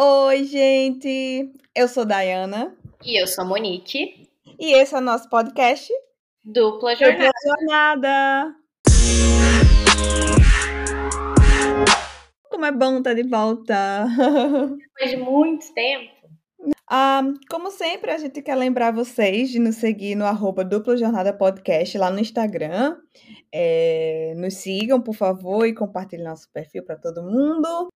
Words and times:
Oi, 0.00 0.44
gente! 0.44 1.52
Eu 1.74 1.88
sou 1.88 2.04
Dayana. 2.04 2.72
E 3.04 3.20
eu 3.20 3.26
sou 3.26 3.42
a 3.42 3.48
Monique. 3.48 4.30
E 4.56 4.72
esse 4.74 4.94
é 4.94 4.98
o 4.98 5.00
nosso 5.00 5.28
podcast 5.28 5.92
Dupla 6.44 6.94
Jornada. 6.94 7.24
Dupla 7.24 7.40
Jornada. 7.44 8.54
Como 12.48 12.64
é 12.64 12.70
bom 12.70 12.98
estar 12.98 13.14
de 13.14 13.24
volta! 13.24 14.06
Depois 14.96 15.10
de 15.10 15.16
muito 15.16 15.74
tempo. 15.74 16.12
Ah, 16.88 17.24
como 17.50 17.72
sempre, 17.72 18.12
a 18.12 18.18
gente 18.18 18.40
quer 18.40 18.54
lembrar 18.54 18.92
vocês 18.92 19.50
de 19.50 19.58
nos 19.58 19.74
seguir 19.74 20.14
no 20.14 20.26
arroba 20.26 20.64
Dupla 20.64 20.96
Jornada 20.96 21.32
Podcast 21.32 21.98
lá 21.98 22.08
no 22.08 22.20
Instagram. 22.20 22.96
É, 23.52 24.32
nos 24.36 24.54
sigam, 24.54 25.02
por 25.02 25.16
favor, 25.16 25.66
e 25.66 25.74
compartilhem 25.74 26.24
nosso 26.24 26.48
perfil 26.52 26.84
para 26.84 26.94
todo 26.94 27.20
mundo. 27.20 27.88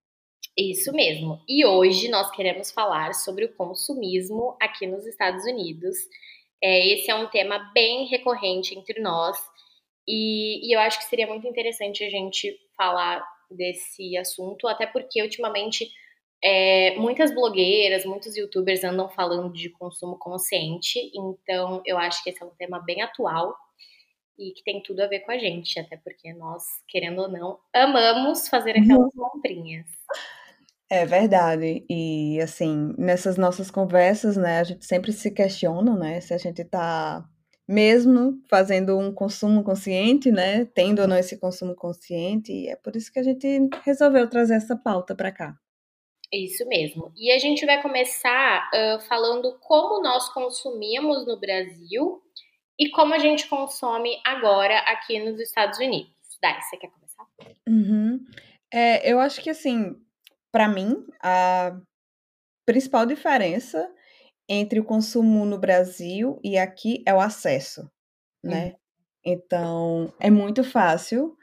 Isso 0.56 0.92
mesmo. 0.92 1.40
E 1.48 1.64
hoje 1.64 2.08
nós 2.08 2.30
queremos 2.30 2.70
falar 2.70 3.14
sobre 3.14 3.46
o 3.46 3.54
consumismo 3.54 4.56
aqui 4.60 4.86
nos 4.86 5.06
Estados 5.06 5.44
Unidos. 5.44 5.96
É, 6.62 6.94
esse 6.94 7.10
é 7.10 7.14
um 7.14 7.28
tema 7.28 7.70
bem 7.74 8.06
recorrente 8.06 8.78
entre 8.78 9.00
nós 9.00 9.36
e, 10.06 10.68
e 10.68 10.74
eu 10.74 10.80
acho 10.80 10.98
que 10.98 11.04
seria 11.04 11.26
muito 11.26 11.46
interessante 11.46 12.04
a 12.04 12.10
gente 12.10 12.58
falar 12.76 13.24
desse 13.50 14.16
assunto, 14.16 14.66
até 14.66 14.86
porque 14.86 15.22
ultimamente 15.22 15.90
é, 16.42 16.96
muitas 16.96 17.32
blogueiras, 17.32 18.04
muitos 18.04 18.36
youtubers 18.36 18.82
andam 18.82 19.08
falando 19.08 19.52
de 19.52 19.70
consumo 19.70 20.18
consciente, 20.18 21.10
então 21.14 21.82
eu 21.84 21.98
acho 21.98 22.22
que 22.22 22.30
esse 22.30 22.42
é 22.42 22.46
um 22.46 22.54
tema 22.56 22.80
bem 22.80 23.02
atual 23.02 23.54
e 24.38 24.50
que 24.52 24.64
tem 24.64 24.82
tudo 24.82 25.00
a 25.00 25.06
ver 25.06 25.20
com 25.20 25.30
a 25.30 25.38
gente, 25.38 25.78
até 25.78 25.96
porque 25.96 26.32
nós, 26.32 26.64
querendo 26.88 27.22
ou 27.22 27.28
não, 27.28 27.60
amamos 27.72 28.48
fazer 28.48 28.70
aquelas 28.70 29.14
uhum. 29.14 29.30
comprinhas. 29.30 29.86
É 30.92 31.06
verdade. 31.06 31.86
E 31.88 32.38
assim, 32.42 32.94
nessas 32.98 33.38
nossas 33.38 33.70
conversas, 33.70 34.36
né, 34.36 34.60
a 34.60 34.64
gente 34.64 34.84
sempre 34.84 35.10
se 35.10 35.30
questiona, 35.30 35.96
né, 35.96 36.20
se 36.20 36.34
a 36.34 36.36
gente 36.36 36.60
está 36.60 37.26
mesmo 37.66 38.42
fazendo 38.50 38.98
um 38.98 39.10
consumo 39.10 39.64
consciente, 39.64 40.30
né, 40.30 40.66
tendo 40.66 41.00
ou 41.00 41.08
não 41.08 41.16
esse 41.16 41.40
consumo 41.40 41.74
consciente, 41.74 42.52
e 42.52 42.68
é 42.68 42.76
por 42.76 42.94
isso 42.94 43.10
que 43.10 43.18
a 43.18 43.22
gente 43.22 43.70
resolveu 43.86 44.28
trazer 44.28 44.56
essa 44.56 44.76
pauta 44.76 45.14
para 45.14 45.32
cá. 45.32 45.54
Isso 46.30 46.68
mesmo. 46.68 47.10
E 47.16 47.32
a 47.32 47.38
gente 47.38 47.64
vai 47.64 47.80
começar 47.80 48.68
uh, 48.74 49.00
falando 49.08 49.58
como 49.60 50.02
nós 50.02 50.28
consumíamos 50.34 51.26
no 51.26 51.40
Brasil 51.40 52.20
e 52.78 52.90
como 52.90 53.14
a 53.14 53.18
gente 53.18 53.48
consome 53.48 54.20
agora 54.26 54.78
aqui 54.80 55.18
nos 55.18 55.40
Estados 55.40 55.78
Unidos. 55.78 56.12
Dai, 56.42 56.60
você 56.60 56.76
quer 56.76 56.90
começar? 56.90 57.26
Uhum. 57.66 58.22
É, 58.70 59.10
eu 59.10 59.18
acho 59.18 59.40
que 59.40 59.48
assim, 59.48 59.96
para 60.52 60.68
mim, 60.68 61.04
a 61.22 61.76
principal 62.66 63.06
diferença 63.06 63.90
entre 64.48 64.78
o 64.78 64.84
consumo 64.84 65.44
no 65.44 65.58
Brasil 65.58 66.38
e 66.44 66.58
aqui 66.58 67.02
é 67.06 67.14
o 67.14 67.20
acesso, 67.20 67.90
né? 68.44 68.66
Uhum. 68.66 68.72
Então, 69.24 70.14
é 70.20 70.30
muito 70.30 70.62
fácil 70.62 71.36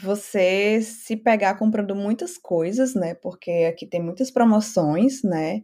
você 0.00 0.80
se 0.80 1.16
pegar 1.16 1.56
comprando 1.58 1.94
muitas 1.94 2.38
coisas, 2.38 2.94
né? 2.94 3.14
Porque 3.14 3.50
aqui 3.68 3.86
tem 3.86 4.02
muitas 4.02 4.30
promoções, 4.30 5.22
né? 5.22 5.62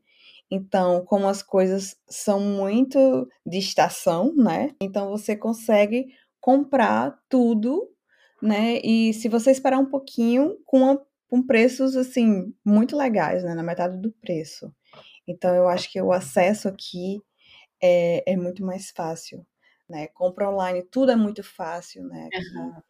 Então, 0.50 1.04
como 1.04 1.28
as 1.28 1.42
coisas 1.42 1.96
são 2.08 2.40
muito 2.40 3.28
de 3.46 3.58
estação, 3.58 4.34
né? 4.34 4.74
Então 4.80 5.10
você 5.10 5.36
consegue 5.36 6.06
comprar 6.40 7.18
tudo, 7.28 7.88
né? 8.42 8.80
E 8.82 9.12
se 9.14 9.28
você 9.28 9.50
esperar 9.50 9.78
um 9.78 9.86
pouquinho, 9.90 10.56
com 10.64 10.78
uma 10.78 11.07
com 11.28 11.42
preços 11.42 11.96
assim 11.96 12.52
muito 12.64 12.96
legais, 12.96 13.44
né, 13.44 13.54
na 13.54 13.62
metade 13.62 14.00
do 14.00 14.10
preço. 14.10 14.74
Então 15.26 15.54
eu 15.54 15.68
acho 15.68 15.92
que 15.92 16.00
o 16.00 16.10
acesso 16.10 16.68
aqui 16.68 17.22
é, 17.82 18.32
é 18.32 18.36
muito 18.36 18.64
mais 18.64 18.90
fácil, 18.90 19.46
né? 19.88 20.08
Compra 20.08 20.50
online, 20.50 20.82
tudo 20.82 21.12
é 21.12 21.16
muito 21.16 21.42
fácil, 21.42 22.04
né? 22.04 22.28
Uhum. 22.32 22.82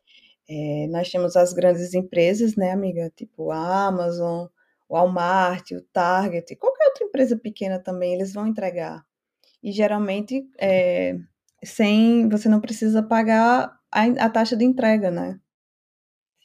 É, 0.49 0.87
nós 0.89 1.11
temos 1.11 1.37
as 1.37 1.53
grandes 1.53 1.93
empresas, 1.95 2.57
né, 2.57 2.71
amiga? 2.71 3.13
Tipo 3.15 3.51
a 3.51 3.87
Amazon, 3.87 4.47
o 4.89 4.95
Walmart, 4.95 5.73
o 5.73 5.83
Target, 5.93 6.57
qualquer 6.57 6.87
outra 6.87 7.05
empresa 7.05 7.37
pequena 7.37 7.79
também, 7.79 8.15
eles 8.15 8.33
vão 8.33 8.47
entregar. 8.47 9.05
E 9.63 9.73
geralmente 9.73 10.49
é, 10.59 11.19
sem 11.65 12.29
você 12.29 12.49
não 12.49 12.61
precisa 12.61 13.03
pagar 13.03 13.77
a, 13.91 14.05
a 14.05 14.31
taxa 14.31 14.57
de 14.57 14.65
entrega, 14.65 15.11
né? 15.11 15.41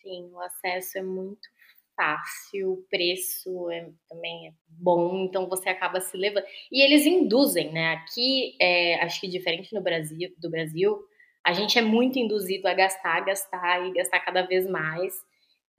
Sim, 0.01 0.31
o 0.33 0.39
acesso 0.41 0.97
é 0.97 1.03
muito 1.03 1.52
fácil, 1.95 2.73
o 2.73 2.83
preço 2.89 3.69
é, 3.71 3.89
também 4.09 4.47
é 4.47 4.51
bom, 4.67 5.25
então 5.25 5.47
você 5.47 5.69
acaba 5.69 6.01
se 6.01 6.15
levando. 6.17 6.45
E 6.71 6.81
eles 6.81 7.05
induzem, 7.05 7.71
né? 7.71 7.93
Aqui, 7.93 8.55
é, 8.59 8.95
acho 9.03 9.21
que 9.21 9.27
diferente 9.27 9.73
no 9.73 9.81
Brasil, 9.81 10.33
do 10.37 10.49
Brasil, 10.49 10.99
a 11.45 11.53
gente 11.53 11.77
é 11.77 11.81
muito 11.81 12.17
induzido 12.17 12.67
a 12.67 12.73
gastar, 12.73 13.25
gastar 13.25 13.85
e 13.87 13.93
gastar 13.93 14.19
cada 14.21 14.43
vez 14.43 14.67
mais. 14.67 15.13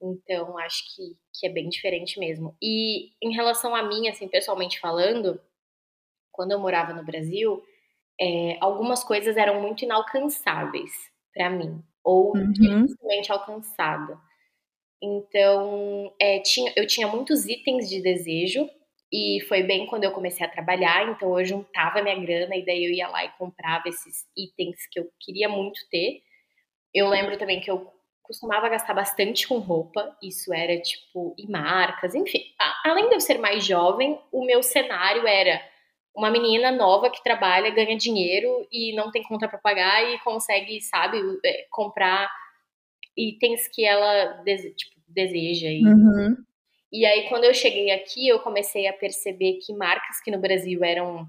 Então, 0.02 0.58
acho 0.58 0.94
que, 0.94 1.16
que 1.32 1.46
é 1.46 1.50
bem 1.50 1.68
diferente 1.68 2.18
mesmo. 2.18 2.56
E 2.62 3.10
em 3.22 3.32
relação 3.32 3.74
a 3.74 3.82
mim, 3.82 4.08
assim, 4.08 4.28
pessoalmente 4.28 4.78
falando, 4.78 5.40
quando 6.30 6.52
eu 6.52 6.58
morava 6.58 6.92
no 6.92 7.04
Brasil, 7.04 7.62
é, 8.20 8.58
algumas 8.60 9.02
coisas 9.02 9.36
eram 9.36 9.60
muito 9.60 9.84
inalcançáveis 9.84 10.92
para 11.32 11.50
mim, 11.50 11.82
ou 12.02 12.36
uhum. 12.36 12.52
dificilmente 12.52 13.32
alcançada. 13.32 14.18
Então, 15.04 16.14
é, 16.18 16.38
tinha, 16.40 16.72
eu 16.74 16.86
tinha 16.86 17.06
muitos 17.06 17.46
itens 17.46 17.90
de 17.90 18.00
desejo 18.00 18.68
e 19.12 19.40
foi 19.48 19.62
bem 19.62 19.86
quando 19.86 20.04
eu 20.04 20.12
comecei 20.12 20.44
a 20.46 20.50
trabalhar, 20.50 21.10
então 21.10 21.38
eu 21.38 21.44
juntava 21.44 22.02
minha 22.02 22.18
grana 22.18 22.56
e 22.56 22.64
daí 22.64 22.84
eu 22.84 22.90
ia 22.90 23.08
lá 23.08 23.24
e 23.24 23.32
comprava 23.32 23.88
esses 23.88 24.24
itens 24.36 24.86
que 24.90 24.98
eu 24.98 25.08
queria 25.20 25.48
muito 25.48 25.78
ter. 25.90 26.22
Eu 26.92 27.08
lembro 27.08 27.36
também 27.36 27.60
que 27.60 27.70
eu 27.70 27.92
costumava 28.22 28.70
gastar 28.70 28.94
bastante 28.94 29.46
com 29.46 29.58
roupa, 29.58 30.16
isso 30.22 30.52
era 30.54 30.80
tipo, 30.80 31.34
e 31.36 31.46
marcas, 31.46 32.14
enfim. 32.14 32.42
Além 32.84 33.10
de 33.10 33.14
eu 33.14 33.20
ser 33.20 33.38
mais 33.38 33.64
jovem, 33.64 34.18
o 34.32 34.46
meu 34.46 34.62
cenário 34.62 35.26
era 35.26 35.60
uma 36.16 36.30
menina 36.30 36.70
nova 36.70 37.10
que 37.10 37.22
trabalha, 37.22 37.74
ganha 37.74 37.96
dinheiro 37.96 38.66
e 38.72 38.94
não 38.94 39.10
tem 39.10 39.22
conta 39.22 39.46
para 39.46 39.58
pagar 39.58 40.02
e 40.08 40.18
consegue, 40.20 40.80
sabe, 40.80 41.18
é, 41.44 41.66
comprar 41.70 42.30
itens 43.16 43.68
que 43.68 43.84
ela 43.84 44.42
tipo, 44.44 44.93
deseja. 45.14 45.68
E, 45.68 45.84
uhum. 45.84 46.36
e 46.92 47.06
aí, 47.06 47.28
quando 47.28 47.44
eu 47.44 47.54
cheguei 47.54 47.90
aqui, 47.90 48.28
eu 48.28 48.40
comecei 48.40 48.86
a 48.86 48.92
perceber 48.92 49.58
que 49.64 49.72
marcas 49.72 50.20
que 50.22 50.30
no 50.30 50.38
Brasil 50.38 50.82
eram 50.82 51.26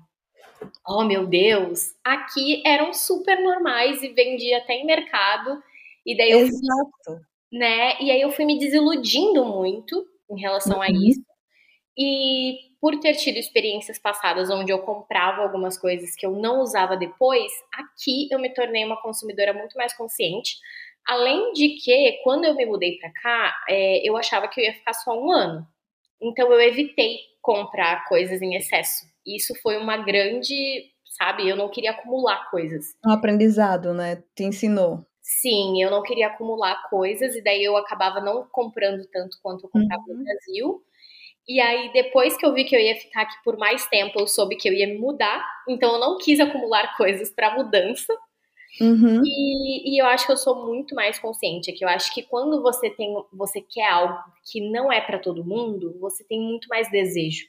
oh 0.87 1.03
meu 1.03 1.27
Deus, 1.27 1.93
aqui 2.03 2.63
eram 2.65 2.93
super 2.93 3.41
normais 3.41 4.01
e 4.01 4.09
vendia 4.09 4.57
até 4.57 4.73
em 4.73 4.85
mercado. 4.85 5.61
E 6.05 6.15
daí 6.15 6.31
eu 6.31 6.39
Exato. 6.39 6.61
Fui, 7.05 7.15
né? 7.51 7.99
E 8.01 8.11
aí 8.11 8.21
eu 8.21 8.31
fui 8.31 8.45
me 8.45 8.59
desiludindo 8.59 9.43
muito 9.45 10.05
em 10.29 10.39
relação 10.39 10.77
uhum. 10.77 10.81
a 10.81 10.89
isso. 10.89 11.23
E 11.97 12.57
por 12.79 12.99
ter 12.99 13.15
tido 13.15 13.37
experiências 13.37 13.97
passadas 13.97 14.49
onde 14.49 14.71
eu 14.71 14.79
comprava 14.79 15.41
algumas 15.41 15.77
coisas 15.77 16.15
que 16.15 16.25
eu 16.25 16.31
não 16.31 16.61
usava 16.61 16.95
depois, 16.95 17.51
aqui 17.73 18.27
eu 18.29 18.37
me 18.37 18.53
tornei 18.53 18.83
uma 18.83 19.01
consumidora 19.01 19.53
muito 19.53 19.75
mais 19.75 19.95
consciente. 19.95 20.57
Além 21.07 21.53
de 21.53 21.69
que, 21.83 22.19
quando 22.23 22.45
eu 22.45 22.55
me 22.55 22.65
mudei 22.65 22.97
para 22.97 23.11
cá, 23.11 23.55
é, 23.69 24.07
eu 24.07 24.17
achava 24.17 24.47
que 24.47 24.59
eu 24.59 24.65
ia 24.65 24.73
ficar 24.73 24.93
só 24.93 25.11
um 25.19 25.31
ano. 25.31 25.67
Então 26.21 26.51
eu 26.51 26.59
evitei 26.61 27.19
comprar 27.41 28.05
coisas 28.07 28.41
em 28.41 28.55
excesso. 28.55 29.05
Isso 29.25 29.53
foi 29.61 29.77
uma 29.77 29.97
grande, 29.97 30.85
sabe? 31.17 31.47
Eu 31.47 31.55
não 31.55 31.69
queria 31.69 31.91
acumular 31.91 32.49
coisas. 32.49 32.95
Um 33.05 33.11
aprendizado, 33.11 33.93
né? 33.93 34.23
Te 34.35 34.43
ensinou. 34.43 35.05
Sim, 35.21 35.81
eu 35.81 35.89
não 35.89 36.03
queria 36.03 36.27
acumular 36.27 36.87
coisas 36.89 37.35
e 37.35 37.43
daí 37.43 37.63
eu 37.63 37.75
acabava 37.77 38.19
não 38.19 38.47
comprando 38.51 39.07
tanto 39.11 39.37
quanto 39.41 39.65
eu 39.65 39.69
comprava 39.69 40.03
uhum. 40.07 40.17
no 40.17 40.23
Brasil. 40.23 40.83
E 41.47 41.59
aí, 41.59 41.91
depois 41.93 42.35
que 42.35 42.45
eu 42.45 42.53
vi 42.53 42.63
que 42.63 42.75
eu 42.75 42.79
ia 42.79 42.95
ficar 42.95 43.21
aqui 43.21 43.35
por 43.43 43.55
mais 43.57 43.87
tempo, 43.87 44.19
eu 44.19 44.27
soube 44.27 44.55
que 44.55 44.67
eu 44.67 44.73
ia 44.73 44.87
me 44.87 44.97
mudar. 44.97 45.43
Então, 45.67 45.93
eu 45.93 45.99
não 45.99 46.17
quis 46.17 46.39
acumular 46.39 46.95
coisas 46.97 47.29
para 47.29 47.55
mudança. 47.55 48.13
Uhum. 48.79 49.21
E, 49.23 49.95
e, 49.95 50.01
eu 50.01 50.05
acho 50.05 50.25
que 50.25 50.31
eu 50.31 50.37
sou 50.37 50.65
muito 50.65 50.93
mais 50.93 51.17
consciente, 51.17 51.71
que 51.71 51.83
eu 51.83 51.89
acho 51.89 52.13
que 52.13 52.23
quando 52.23 52.61
você 52.61 52.89
tem, 52.89 53.13
você 53.31 53.61
quer 53.61 53.89
algo 53.89 54.17
que 54.43 54.69
não 54.69 54.91
é 54.91 54.99
para 54.99 55.19
todo 55.19 55.45
mundo, 55.45 55.97
você 55.99 56.23
tem 56.25 56.41
muito 56.41 56.67
mais 56.67 56.89
desejo. 56.91 57.45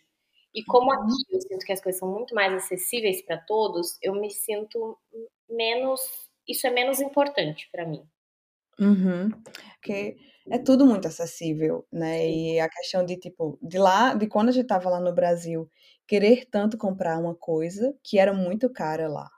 E 0.55 0.63
como 0.65 0.87
uhum. 0.87 0.93
aqui 0.93 1.13
eu 1.31 1.41
sinto 1.41 1.67
que 1.67 1.73
as 1.73 1.81
coisas 1.81 1.99
são 1.99 2.11
muito 2.11 2.35
mais 2.35 2.53
acessíveis 2.53 3.23
para 3.23 3.39
todos, 3.39 3.99
eu 4.01 4.15
me 4.15 4.31
sinto 4.31 4.97
menos, 5.51 6.01
isso 6.49 6.67
é 6.67 6.71
menos 6.71 7.01
importante 7.01 7.69
para 7.73 7.87
mim. 7.87 8.03
Uhum. 8.79 9.31
Porque 9.81 10.17
é 10.49 10.59
tudo 10.59 10.87
muito 10.87 11.09
acessível, 11.09 11.85
né? 11.93 12.21
Sim. 12.21 12.53
E 12.53 12.61
a 12.61 12.69
questão 12.69 13.05
de 13.05 13.17
tipo, 13.17 13.59
de 13.61 13.79
lá, 13.79 14.15
de 14.15 14.29
quando 14.29 14.51
a 14.51 14.53
gente 14.53 14.67
tava 14.67 14.89
lá 14.89 15.01
no 15.01 15.15
Brasil, 15.15 15.69
querer 16.07 16.47
tanto 16.47 16.79
comprar 16.79 17.19
uma 17.19 17.35
coisa 17.35 17.93
que 18.05 18.19
era 18.19 18.33
muito 18.33 18.71
cara 18.71 19.09
lá 19.09 19.29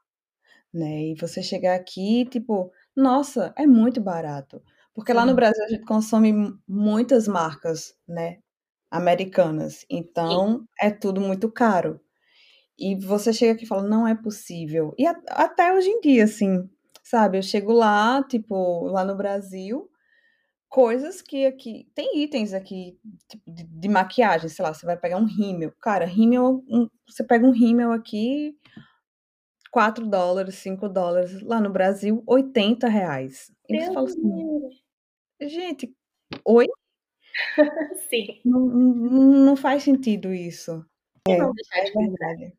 né? 0.72 1.08
E 1.08 1.14
você 1.14 1.42
chegar 1.42 1.74
aqui, 1.76 2.26
tipo, 2.26 2.72
nossa, 2.96 3.52
é 3.56 3.66
muito 3.66 4.00
barato. 4.00 4.62
Porque 4.94 5.12
lá 5.12 5.24
no 5.26 5.34
Brasil 5.34 5.64
a 5.64 5.68
gente 5.68 5.84
consome 5.84 6.34
muitas 6.68 7.28
marcas, 7.28 7.94
né? 8.06 8.38
americanas. 8.90 9.86
Então, 9.90 10.64
é 10.80 10.90
tudo 10.90 11.20
muito 11.20 11.50
caro. 11.52 12.00
E 12.78 12.94
você 12.96 13.32
chega 13.32 13.52
aqui 13.52 13.64
e 13.64 13.66
fala, 13.66 13.82
não 13.82 14.06
é 14.06 14.14
possível. 14.14 14.94
E 14.98 15.06
a- 15.06 15.20
até 15.30 15.74
hoje 15.74 15.88
em 15.88 16.00
dia, 16.00 16.24
assim, 16.24 16.68
sabe? 17.02 17.38
Eu 17.38 17.42
chego 17.42 17.72
lá, 17.72 18.22
tipo, 18.24 18.86
lá 18.88 19.04
no 19.04 19.16
Brasil, 19.16 19.90
coisas 20.68 21.22
que 21.22 21.46
aqui. 21.46 21.88
Tem 21.94 22.22
itens 22.22 22.52
aqui 22.52 22.98
tipo, 23.28 23.42
de, 23.50 23.64
de 23.64 23.88
maquiagem, 23.88 24.48
sei 24.48 24.64
lá, 24.64 24.74
você 24.74 24.86
vai 24.86 24.96
pegar 24.96 25.18
um 25.18 25.24
rímel. 25.26 25.72
Cara, 25.80 26.04
rímel, 26.06 26.64
um- 26.68 26.88
você 27.08 27.24
pega 27.24 27.46
um 27.46 27.50
rímel 27.52 27.92
aqui, 27.92 28.56
4 29.78 30.06
dólares, 30.08 30.56
5 30.56 30.88
dólares. 30.88 31.40
Lá 31.42 31.60
no 31.60 31.70
Brasil, 31.70 32.22
80 32.26 32.88
reais. 32.88 33.52
E 33.68 33.76
você 33.76 33.84
Deus 33.84 33.94
fala 33.94 34.08
assim, 34.08 34.70
gente, 35.42 35.94
oi? 36.44 36.66
Sim. 38.10 38.40
Não, 38.44 38.60
não, 38.60 39.56
faz 39.56 39.82
sentido 39.84 40.32
isso. 40.32 40.84
É, 41.28 41.32
é 41.32 41.90
comprar. 41.92 42.08
verdade. 42.08 42.54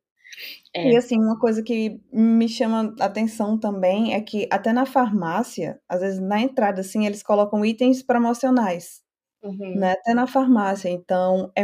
É. 0.75 0.91
E 0.91 0.95
assim, 0.97 1.17
uma 1.17 1.39
coisa 1.39 1.63
que 1.63 2.01
me 2.13 2.47
chama 2.49 2.95
atenção 2.99 3.59
também 3.59 4.13
é 4.13 4.21
que 4.21 4.47
até 4.51 4.71
na 4.73 4.85
farmácia, 4.85 5.81
às 5.89 6.01
vezes 6.01 6.19
na 6.19 6.41
entrada, 6.41 6.81
assim, 6.81 7.05
eles 7.05 7.23
colocam 7.23 7.65
itens 7.65 8.03
promocionais, 8.03 9.01
Uhum. 9.43 9.75
né? 9.75 9.93
Até 9.93 10.13
na 10.13 10.27
farmácia. 10.27 10.89
Então, 10.89 11.51
é 11.55 11.63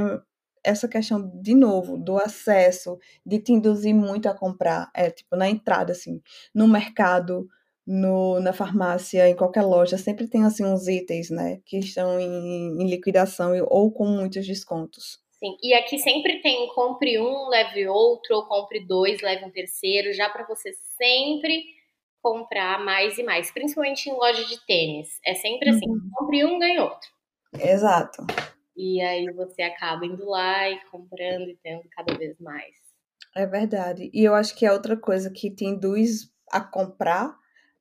essa 0.65 0.87
questão, 0.87 1.31
de 1.41 1.53
novo, 1.55 1.97
do 1.97 2.17
acesso, 2.17 2.97
de 3.25 3.39
te 3.39 3.51
induzir 3.53 3.93
muito 3.95 4.27
a 4.27 4.33
comprar, 4.33 4.89
é 4.93 5.09
tipo, 5.11 5.35
na 5.35 5.49
entrada, 5.49 5.91
assim, 5.91 6.21
no 6.53 6.67
mercado, 6.67 7.47
no, 7.85 8.39
na 8.39 8.51
farmácia, 8.51 9.29
em 9.29 9.35
qualquer 9.35 9.61
loja, 9.61 9.97
sempre 9.97 10.27
tem, 10.27 10.43
assim, 10.43 10.65
uns 10.65 10.87
itens, 10.87 11.29
né? 11.29 11.59
Que 11.65 11.77
estão 11.77 12.19
em, 12.19 12.81
em 12.81 12.89
liquidação 12.89 13.51
ou 13.69 13.91
com 13.91 14.05
muitos 14.07 14.45
descontos. 14.45 15.19
Sim. 15.39 15.55
E 15.61 15.73
aqui 15.73 15.99
sempre 15.99 16.41
tem 16.41 16.67
compre 16.73 17.19
um, 17.19 17.47
leve 17.49 17.87
outro, 17.87 18.35
ou 18.37 18.45
compre 18.47 18.79
dois, 18.79 19.21
leve 19.21 19.45
um 19.45 19.51
terceiro, 19.51 20.13
já 20.13 20.29
para 20.29 20.47
você 20.47 20.71
sempre 20.97 21.63
comprar 22.21 22.83
mais 22.83 23.19
e 23.19 23.23
mais, 23.23 23.51
principalmente 23.51 24.09
em 24.09 24.13
loja 24.13 24.43
de 24.45 24.65
tênis. 24.65 25.19
É 25.23 25.35
sempre 25.35 25.69
assim, 25.69 25.87
Uhum. 25.87 26.09
compre 26.11 26.43
um, 26.45 26.57
ganhe 26.57 26.79
outro. 26.79 27.07
Exato. 27.59 28.25
E 28.75 29.01
aí 29.01 29.31
você 29.31 29.61
acaba 29.61 30.05
indo 30.05 30.25
lá 30.25 30.69
e 30.69 30.79
comprando 30.91 31.49
e 31.49 31.57
tendo 31.63 31.83
cada 31.89 32.17
vez 32.17 32.37
mais. 32.39 32.75
É 33.35 33.45
verdade. 33.45 34.09
E 34.13 34.23
eu 34.23 34.33
acho 34.33 34.55
que 34.55 34.65
é 34.65 34.71
outra 34.71 34.97
coisa 34.97 35.29
que 35.29 35.49
te 35.49 35.65
induz 35.65 36.29
a 36.51 36.61
comprar 36.61 37.37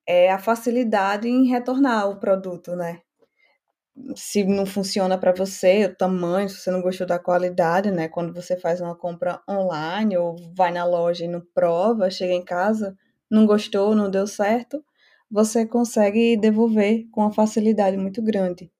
é 0.06 0.31
a 0.31 0.38
facilidade 0.38 1.29
em 1.29 1.46
retornar 1.49 2.08
o 2.08 2.19
produto, 2.20 2.76
né? 2.76 3.00
Se 4.17 4.43
não 4.44 4.67
funciona 4.67 5.17
para 5.19 5.32
você, 5.32 5.87
o 5.87 5.94
tamanho, 5.96 6.49
se 6.49 6.56
você 6.58 6.70
não 6.70 6.82
gostou 6.82 7.06
da 7.06 7.19
qualidade, 7.19 7.91
né? 7.91 8.08
Quando 8.08 8.32
você 8.32 8.56
faz 8.56 8.81
uma 8.81 8.96
compra 8.96 9.41
online 9.49 10.17
ou 10.17 10.37
vai 10.56 10.73
na 10.73 10.85
loja 10.85 11.25
e 11.25 11.29
não 11.29 11.41
prova, 11.55 12.11
chega 12.11 12.32
em 12.32 12.44
casa, 12.44 12.96
não 13.31 13.46
gostou, 13.46 13.94
não 13.94 14.11
deu 14.11 14.26
certo, 14.26 14.85
você 15.31 15.64
consegue 15.67 16.37
devolver 16.37 17.08
com 17.12 17.20
uma 17.23 17.32
facilidade 17.32 17.96
muito 17.96 18.20
grande. 18.23 18.70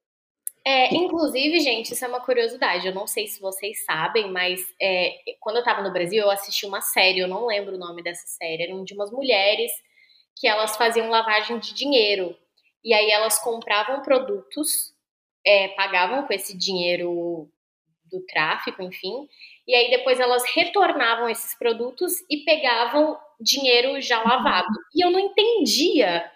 É, 0.67 0.95
inclusive, 0.95 1.59
gente, 1.59 1.93
isso 1.93 2.03
é 2.03 2.07
uma 2.07 2.19
curiosidade. 2.21 2.87
Eu 2.87 2.93
não 2.95 3.05
sei 3.05 3.27
se 3.27 3.39
vocês 3.39 3.85
sabem, 3.85 4.31
mas 4.31 4.61
é, 4.81 5.15
quando 5.39 5.57
eu 5.57 5.63
tava 5.63 5.83
no 5.83 5.93
Brasil, 5.93 6.23
eu 6.23 6.31
assisti 6.31 6.65
uma 6.65 6.81
série, 6.81 7.19
eu 7.19 7.27
não 7.27 7.45
lembro 7.45 7.75
o 7.75 7.77
nome 7.77 8.01
dessa 8.01 8.25
série, 8.27 8.63
era 8.63 8.83
de 8.83 8.93
umas 8.95 9.11
mulheres 9.11 9.71
que 10.35 10.47
elas 10.47 10.75
faziam 10.75 11.09
lavagem 11.09 11.59
de 11.59 11.73
dinheiro. 11.73 12.35
E 12.83 12.93
aí 12.93 13.11
elas 13.11 13.37
compravam 13.39 14.01
produtos, 14.01 14.93
é, 15.45 15.69
pagavam 15.69 16.25
com 16.25 16.33
esse 16.33 16.57
dinheiro 16.57 17.47
do 18.05 18.21
tráfico, 18.27 18.81
enfim, 18.83 19.27
e 19.67 19.73
aí 19.75 19.89
depois 19.89 20.19
elas 20.19 20.43
retornavam 20.55 21.29
esses 21.29 21.57
produtos 21.57 22.13
e 22.29 22.37
pegavam 22.45 23.17
dinheiro 23.39 23.99
já 24.01 24.21
lavado. 24.23 24.67
E 24.95 25.03
eu 25.05 25.11
não 25.11 25.19
entendia 25.19 26.31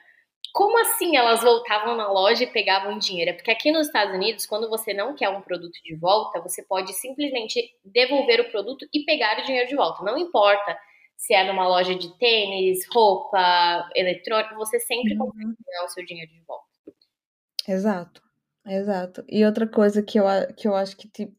como 0.53 0.77
assim 0.79 1.15
elas 1.15 1.41
voltavam 1.43 1.95
na 1.95 2.11
loja 2.11 2.43
e 2.43 2.47
pegavam 2.51 2.97
dinheiro? 2.97 3.31
É 3.31 3.33
porque 3.33 3.51
aqui 3.51 3.71
nos 3.71 3.87
Estados 3.87 4.13
Unidos, 4.15 4.45
quando 4.45 4.69
você 4.69 4.93
não 4.93 5.15
quer 5.15 5.29
um 5.29 5.41
produto 5.41 5.75
de 5.83 5.95
volta, 5.95 6.41
você 6.41 6.63
pode 6.63 6.93
simplesmente 6.93 7.61
devolver 7.85 8.41
o 8.41 8.51
produto 8.51 8.85
e 8.93 9.03
pegar 9.05 9.39
o 9.39 9.43
dinheiro 9.45 9.67
de 9.69 9.75
volta. 9.75 10.03
Não 10.03 10.17
importa 10.17 10.77
se 11.17 11.33
é 11.33 11.43
numa 11.45 11.67
loja 11.67 11.95
de 11.95 12.17
tênis, 12.17 12.79
roupa, 12.93 13.89
eletrônico, 13.95 14.55
você 14.55 14.79
sempre 14.79 15.13
Uhum. 15.13 15.19
consegue 15.19 15.55
ganhar 15.65 15.85
o 15.85 15.89
seu 15.89 16.05
dinheiro 16.05 16.31
de 16.31 16.41
volta. 16.41 16.65
Exato, 17.67 18.21
exato. 18.65 19.23
E 19.27 19.45
outra 19.45 19.67
coisa 19.67 20.01
que 20.01 20.19
eu, 20.19 20.25
que 20.57 20.67
eu 20.67 20.75
acho 20.75 20.97
que 20.97 21.07
tipo, 21.09 21.35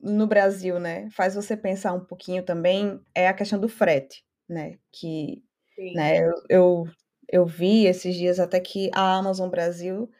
no 0.00 0.26
Brasil, 0.26 0.78
né, 0.80 1.08
faz 1.12 1.34
você 1.34 1.56
pensar 1.56 1.92
um 1.92 2.04
pouquinho 2.04 2.44
também 2.44 3.00
é 3.14 3.28
a 3.28 3.34
questão 3.34 3.60
do 3.60 3.68
frete, 3.68 4.24
né? 4.48 4.78
Que, 4.92 5.42
Sim. 5.74 5.94
né, 5.94 6.18
eu, 6.26 6.32
eu, 6.48 6.84
eu 7.30 7.46
vi 7.46 7.86
esses 7.86 8.14
dias 8.16 8.40
até 8.40 8.60
que 8.60 8.90
a 8.94 9.16
Amazon 9.16 9.48
Brasil 9.48 10.10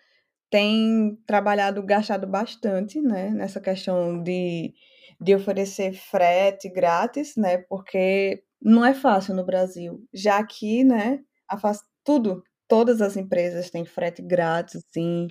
tem 0.51 1.17
trabalhado, 1.27 1.83
gastado 1.83 2.27
bastante, 2.27 3.01
né, 3.01 3.31
nessa 3.31 3.61
questão 3.61 4.23
de, 4.23 4.75
de 5.21 5.35
oferecer 5.35 5.93
frete 5.93 6.69
grátis, 6.69 7.37
né? 7.37 7.59
Porque 7.59 8.43
não 8.61 8.85
é 8.85 8.95
fácil 8.95 9.35
no 9.35 9.45
Brasil. 9.45 10.05
Já 10.13 10.39
aqui, 10.39 10.85
né, 10.85 11.21
a 11.49 11.59
faz 11.59 11.81
tudo, 12.05 12.43
todas 12.69 13.01
as 13.01 13.17
empresas 13.17 13.71
têm 13.71 13.85
frete 13.85 14.23
grátis, 14.23 14.77
assim. 14.77 15.29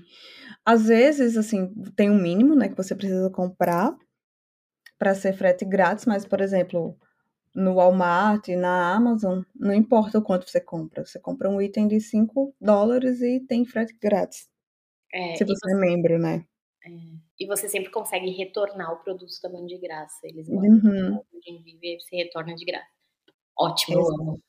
Às 0.66 0.88
vezes, 0.88 1.38
assim, 1.38 1.70
tem 1.96 2.10
um 2.10 2.22
mínimo, 2.22 2.56
né, 2.56 2.70
que 2.70 2.78
você 2.78 2.96
precisa 2.96 3.30
comprar 3.30 3.96
para 4.98 5.16
ser 5.16 5.34
frete 5.34 5.66
grátis, 5.66 6.06
mas, 6.06 6.26
por 6.26 6.42
exemplo, 6.42 6.98
no 7.56 7.76
Walmart, 7.76 8.48
na 8.50 8.94
Amazon, 8.96 9.42
não 9.56 9.74
importa 9.74 10.20
o 10.20 10.24
quanto 10.24 10.50
você 10.50 10.62
compra. 10.62 11.06
Você 11.06 11.20
compra 11.20 11.50
um 11.50 11.62
item 11.62 11.88
de 11.88 12.00
5 12.02 12.56
dólares 12.62 13.22
e 13.22 13.40
tem 13.42 13.66
frete 13.66 13.96
grátis. 14.02 14.48
É, 15.14 15.38
Se 15.38 15.44
e, 15.44 15.48
você 15.48 15.72
é 15.72 15.76
membro, 15.76 16.20
né? 16.20 16.46
é, 16.86 16.90
e 17.40 17.48
você 17.48 17.68
sempre 17.70 17.92
consegue 17.92 18.30
retornar 18.32 18.94
o 18.94 19.04
produto 19.04 19.32
também 19.42 19.66
de 19.66 19.78
graça. 19.80 20.20
Eles 20.24 20.50
mandam 20.50 20.70
Uhum. 20.84 21.20
de 21.44 21.52
envio 21.52 21.80
e 21.84 22.00
você 22.00 22.16
retorna 22.18 22.56
de 22.56 22.66
graça. 22.66 22.88
Ótimo, 23.58 24.00
Exato. 24.00 24.22
amo. 24.22 24.44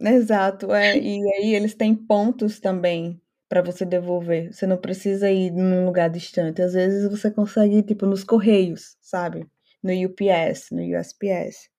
Exato, 0.00 0.72
é. 0.74 0.98
E 0.98 1.18
aí 1.34 1.54
eles 1.54 1.74
têm 1.74 1.94
pontos 1.94 2.60
também 2.60 3.20
para 3.48 3.62
você 3.62 3.84
devolver. 3.86 4.52
Você 4.52 4.66
não 4.66 4.78
precisa 4.78 5.30
ir 5.30 5.50
num 5.52 5.86
lugar 5.86 6.10
distante. 6.10 6.62
Às 6.62 6.74
vezes 6.74 7.10
você 7.10 7.30
consegue 7.30 7.78
ir, 7.78 7.82
tipo, 7.84 8.06
nos 8.06 8.24
Correios, 8.24 8.96
sabe? 9.00 9.46
No 9.82 9.92
UPS, 9.92 10.70
no 10.74 10.82
USPS, 10.98 11.70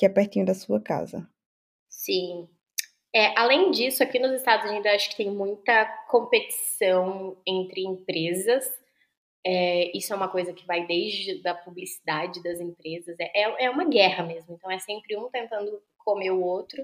que 0.00 0.06
é 0.06 0.08
pertinho 0.08 0.46
da 0.46 0.54
sua 0.54 0.80
casa. 0.80 1.28
Sim. 1.86 2.48
É, 3.14 3.38
além 3.38 3.70
disso, 3.70 4.02
aqui 4.02 4.18
nos 4.18 4.32
Estados 4.32 4.70
Unidos 4.70 4.90
acho 4.90 5.10
que 5.10 5.16
tem 5.18 5.30
muita 5.30 5.84
competição 6.08 7.36
entre 7.46 7.82
empresas. 7.82 8.64
É, 9.46 9.94
isso 9.94 10.10
é 10.10 10.16
uma 10.16 10.28
coisa 10.28 10.54
que 10.54 10.66
vai 10.66 10.86
desde 10.86 11.42
da 11.42 11.54
publicidade 11.54 12.42
das 12.42 12.58
empresas. 12.60 13.14
É, 13.20 13.42
é, 13.42 13.64
é 13.66 13.70
uma 13.70 13.84
guerra 13.84 14.24
mesmo. 14.24 14.54
Então 14.54 14.70
é 14.70 14.78
sempre 14.78 15.18
um 15.18 15.28
tentando 15.28 15.82
comer 15.98 16.30
o 16.30 16.40
outro. 16.40 16.82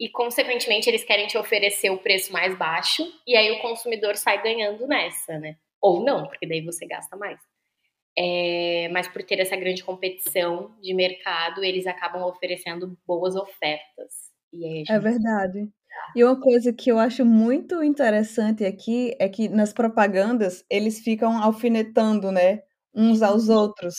E, 0.00 0.08
consequentemente, 0.08 0.90
eles 0.90 1.04
querem 1.04 1.28
te 1.28 1.38
oferecer 1.38 1.90
o 1.90 1.98
preço 1.98 2.32
mais 2.32 2.58
baixo. 2.58 3.04
E 3.24 3.36
aí 3.36 3.52
o 3.52 3.62
consumidor 3.62 4.16
sai 4.16 4.42
ganhando 4.42 4.84
nessa, 4.88 5.38
né? 5.38 5.58
Ou 5.80 6.02
não, 6.02 6.26
porque 6.26 6.48
daí 6.48 6.60
você 6.60 6.86
gasta 6.86 7.16
mais. 7.16 7.38
É, 8.16 8.88
mas 8.90 9.08
por 9.08 9.22
ter 9.22 9.40
essa 9.40 9.56
grande 9.56 9.82
competição 9.84 10.76
de 10.82 10.92
mercado, 10.94 11.64
eles 11.64 11.86
acabam 11.86 12.22
oferecendo 12.24 12.98
boas 13.06 13.34
ofertas. 13.36 14.30
E 14.52 14.66
É 14.88 14.98
gente 14.98 14.98
verdade. 14.98 15.68
E 16.14 16.24
uma 16.24 16.38
coisa 16.40 16.72
que 16.72 16.90
eu 16.90 16.98
acho 16.98 17.24
muito 17.24 17.82
interessante 17.82 18.64
aqui 18.64 19.14
é 19.18 19.28
que 19.28 19.48
nas 19.48 19.72
propagandas 19.72 20.64
eles 20.70 21.00
ficam 21.00 21.38
alfinetando, 21.42 22.30
né, 22.32 22.62
uns 22.94 23.22
aos 23.22 23.48
outros, 23.48 23.94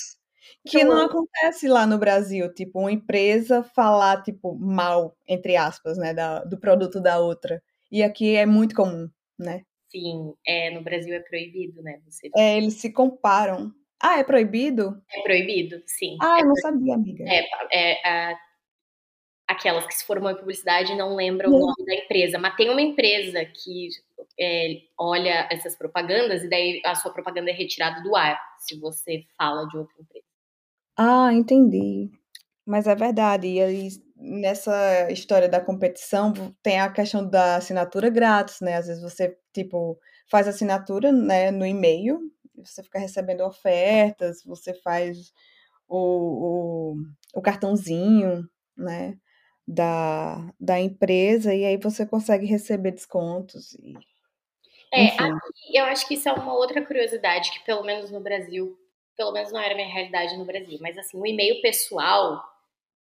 que 0.67 0.83
Então, 0.83 0.89
não 0.89 1.05
acontece 1.05 1.67
lá 1.67 1.87
no 1.87 1.97
Brasil, 1.97 2.53
tipo, 2.53 2.79
uma 2.81 2.91
empresa 2.91 3.63
falar, 3.63 4.21
tipo, 4.23 4.55
mal, 4.55 5.15
entre 5.27 5.55
aspas, 5.55 5.97
né, 5.97 6.13
da, 6.13 6.43
do 6.43 6.59
produto 6.59 7.01
da 7.01 7.19
outra. 7.19 7.61
E 7.91 8.03
aqui 8.03 8.35
é 8.35 8.45
muito 8.45 8.75
comum, 8.75 9.09
né? 9.39 9.63
sim, 9.89 10.33
é, 10.45 10.71
no 10.71 10.81
Brasil 10.83 11.13
é 11.15 11.19
proibido, 11.19 11.81
né? 11.81 12.01
Você 12.05 12.29
É, 12.35 12.57
eles 12.57 12.75
se 12.75 12.91
comparam. 12.91 13.73
Ah, 14.03 14.19
é 14.19 14.23
proibido? 14.23 15.01
é 15.11 15.21
proibido, 15.21 15.81
sim. 15.85 16.17
Ah, 16.21 16.39
eu 16.41 16.47
não 16.47 16.55
sabia, 16.57 16.93
amiga. 16.95 17.23
É, 17.25 17.47
é, 17.71 18.07
a- 18.07 18.37
aquelas 19.47 19.85
que 19.87 19.93
se 19.93 20.05
formam 20.05 20.31
em 20.31 20.35
publicidade 20.35 20.95
não 20.95 21.15
lembram 21.15 21.49
o 21.51 21.59
nome 21.59 21.85
da 21.85 21.95
empresa, 21.95 22.37
mas 22.37 22.55
tem 22.55 22.69
uma 22.69 22.81
empresa 22.81 23.45
que 23.45 23.87
é, 24.39 24.81
olha 24.97 25.47
essas 25.51 25.75
propagandas 25.75 26.43
e 26.43 26.49
daí 26.49 26.81
a 26.85 26.95
sua 26.95 27.13
propaganda 27.13 27.49
é 27.49 27.53
retirada 27.53 28.01
do 28.01 28.15
ar 28.15 28.37
se 28.59 28.77
você 28.79 29.23
fala 29.37 29.67
de 29.67 29.77
outra 29.77 29.95
empresa. 30.01 30.25
Ah, 30.97 31.31
entendi. 31.33 32.09
Mas 32.65 32.87
é 32.87 32.95
verdade. 32.95 33.47
E 33.47 33.61
aí, 33.61 33.89
nessa 34.15 35.09
história 35.11 35.49
da 35.49 35.59
competição, 35.59 36.33
tem 36.61 36.79
a 36.79 36.89
questão 36.91 37.27
da 37.27 37.57
assinatura 37.57 38.09
grátis, 38.09 38.61
né? 38.61 38.75
Às 38.75 38.87
vezes 38.87 39.01
você, 39.03 39.37
tipo, 39.53 39.99
faz 40.29 40.47
assinatura, 40.47 41.11
né, 41.11 41.51
no 41.51 41.65
e-mail, 41.65 42.19
você 42.55 42.83
fica 42.83 42.99
recebendo 42.99 43.41
ofertas, 43.41 44.43
você 44.43 44.73
faz 44.73 45.33
o, 45.87 45.97
o, 45.97 46.95
o 47.35 47.41
cartãozinho, 47.41 48.47
né? 48.75 49.17
Da, 49.65 50.53
da 50.59 50.77
empresa, 50.77 51.55
e 51.55 51.63
aí 51.63 51.77
você 51.77 52.05
consegue 52.05 52.45
receber 52.45 52.91
descontos. 52.91 53.73
E, 53.75 53.93
é, 54.93 55.07
aqui, 55.07 55.75
eu 55.75 55.85
acho 55.85 56.07
que 56.07 56.15
isso 56.15 56.27
é 56.27 56.33
uma 56.33 56.53
outra 56.53 56.85
curiosidade 56.85 57.49
que, 57.51 57.63
pelo 57.65 57.83
menos 57.83 58.11
no 58.11 58.19
Brasil, 58.19 58.77
pelo 59.15 59.31
menos 59.31 59.51
não 59.51 59.59
era 59.59 59.73
minha 59.73 59.87
realidade 59.87 60.37
no 60.37 60.45
Brasil, 60.45 60.77
mas 60.81 60.97
assim, 60.97 61.17
o 61.17 61.25
e-mail 61.25 61.61
pessoal 61.61 62.43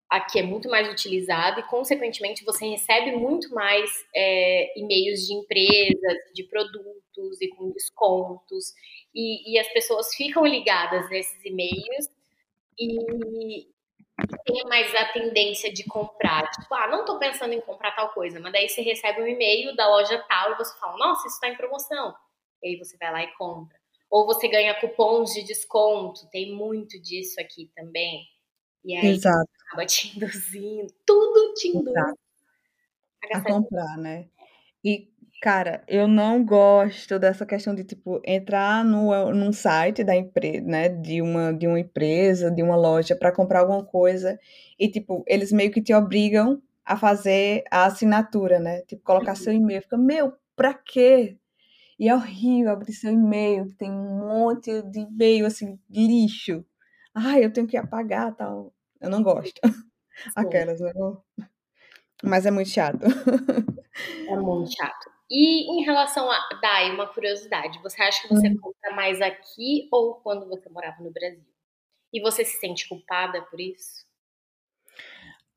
aqui 0.09 0.39
é 0.39 0.43
muito 0.43 0.69
mais 0.69 0.89
utilizado 0.91 1.59
e, 1.59 1.67
consequentemente, 1.67 2.43
você 2.43 2.67
recebe 2.67 3.11
muito 3.11 3.53
mais 3.53 3.89
é, 4.15 4.79
e-mails 4.79 5.27
de 5.27 5.33
empresas, 5.33 6.17
de 6.33 6.43
produtos 6.43 7.41
e 7.41 7.47
com 7.49 7.71
descontos, 7.71 8.73
e, 9.13 9.53
e 9.53 9.59
as 9.59 9.67
pessoas 9.71 10.13
ficam 10.15 10.45
ligadas 10.45 11.09
nesses 11.09 11.43
e-mails 11.45 12.09
e, 12.79 13.67
tem 14.45 14.63
mais 14.65 14.93
a 14.95 15.05
tendência 15.13 15.71
de 15.71 15.83
comprar. 15.85 16.49
Tipo, 16.51 16.73
ah, 16.73 16.87
não 16.87 17.05
tô 17.05 17.17
pensando 17.19 17.53
em 17.53 17.61
comprar 17.61 17.95
tal 17.95 18.09
coisa, 18.13 18.39
mas 18.39 18.51
daí 18.51 18.67
você 18.67 18.81
recebe 18.81 19.21
um 19.21 19.27
e-mail 19.27 19.75
da 19.75 19.87
loja 19.87 20.23
tal 20.27 20.53
e 20.53 20.57
você 20.57 20.77
fala, 20.79 20.97
nossa, 20.97 21.27
isso 21.27 21.39
tá 21.39 21.49
em 21.49 21.55
promoção. 21.55 22.13
E 22.61 22.69
aí 22.69 22.77
você 22.77 22.97
vai 22.97 23.11
lá 23.11 23.23
e 23.23 23.33
compra. 23.35 23.77
Ou 24.09 24.25
você 24.25 24.47
ganha 24.47 24.73
cupons 24.79 25.33
de 25.33 25.43
desconto, 25.43 26.27
tem 26.31 26.53
muito 26.53 26.99
disso 27.01 27.39
aqui 27.39 27.71
também. 27.75 28.25
E 28.83 28.95
aí 28.95 29.07
Exato. 29.07 29.58
Acaba 29.69 29.85
te 29.85 30.17
induzindo, 30.17 30.91
tudo 31.05 31.53
te 31.53 31.69
induz 31.69 31.95
a, 31.95 33.37
a 33.37 33.41
comprar, 33.41 33.97
né? 33.97 34.25
E, 34.83 35.07
cara, 35.41 35.83
eu 35.87 36.07
não 36.07 36.43
gosto 36.43 37.19
dessa 37.19 37.45
questão 37.45 37.75
de, 37.75 37.83
tipo, 37.83 38.21
entrar 38.25 38.83
no, 38.83 39.31
num 39.33 39.53
site 39.53 40.03
da 40.03 40.15
empresa, 40.15 40.65
né? 40.65 40.89
De 40.89 41.21
uma, 41.21 41.53
de 41.53 41.67
uma 41.67 41.79
empresa, 41.79 42.49
de 42.49 42.63
uma 42.63 42.75
loja, 42.75 43.15
para 43.15 43.31
comprar 43.31 43.59
alguma 43.59 43.83
coisa 43.83 44.39
e, 44.79 44.89
tipo, 44.89 45.23
eles 45.27 45.51
meio 45.51 45.71
que 45.71 45.81
te 45.81 45.93
obrigam 45.93 46.61
a 46.83 46.97
fazer 46.97 47.63
a 47.69 47.85
assinatura, 47.85 48.59
né? 48.59 48.81
Tipo, 48.81 49.03
colocar 49.03 49.31
uhum. 49.31 49.37
seu 49.37 49.53
e-mail. 49.53 49.81
Fica, 49.81 49.97
meu, 49.97 50.33
pra 50.55 50.73
quê? 50.73 51.37
E 51.99 52.07
é 52.07 52.15
horrível 52.15 52.71
abrir 52.71 52.93
seu 52.93 53.11
e-mail, 53.11 53.65
que 53.67 53.75
tem 53.75 53.91
um 53.91 54.19
monte 54.19 54.81
de 54.83 55.01
e-mail, 55.01 55.45
assim, 55.45 55.77
lixo. 55.89 56.65
Ai, 57.13 57.43
eu 57.43 57.51
tenho 57.51 57.67
que 57.67 57.75
apagar 57.75 58.33
tal. 58.35 58.73
Eu 59.01 59.09
não 59.09 59.23
gosto. 59.23 59.59
Sim. 59.63 59.83
Aquelas, 60.35 60.79
né? 60.79 60.91
Mas 62.23 62.45
é 62.45 62.51
muito 62.51 62.69
chato. 62.69 63.05
É 64.27 64.35
muito 64.35 64.71
chato. 64.75 65.09
E 65.29 65.71
em 65.71 65.83
relação 65.83 66.29
a. 66.29 66.49
Dai, 66.61 66.91
uma 66.91 67.07
curiosidade. 67.07 67.81
Você 67.83 68.01
acha 68.01 68.21
que 68.21 68.33
você 68.33 68.49
hum. 68.49 68.57
compra 68.59 68.95
mais 68.95 69.21
aqui 69.21 69.87
ou 69.91 70.15
quando 70.15 70.47
você 70.47 70.67
morava 70.69 71.01
no 71.03 71.11
Brasil? 71.11 71.45
E 72.11 72.19
você 72.19 72.43
se 72.43 72.57
sente 72.59 72.89
culpada 72.89 73.41
por 73.43 73.59
isso? 73.59 74.07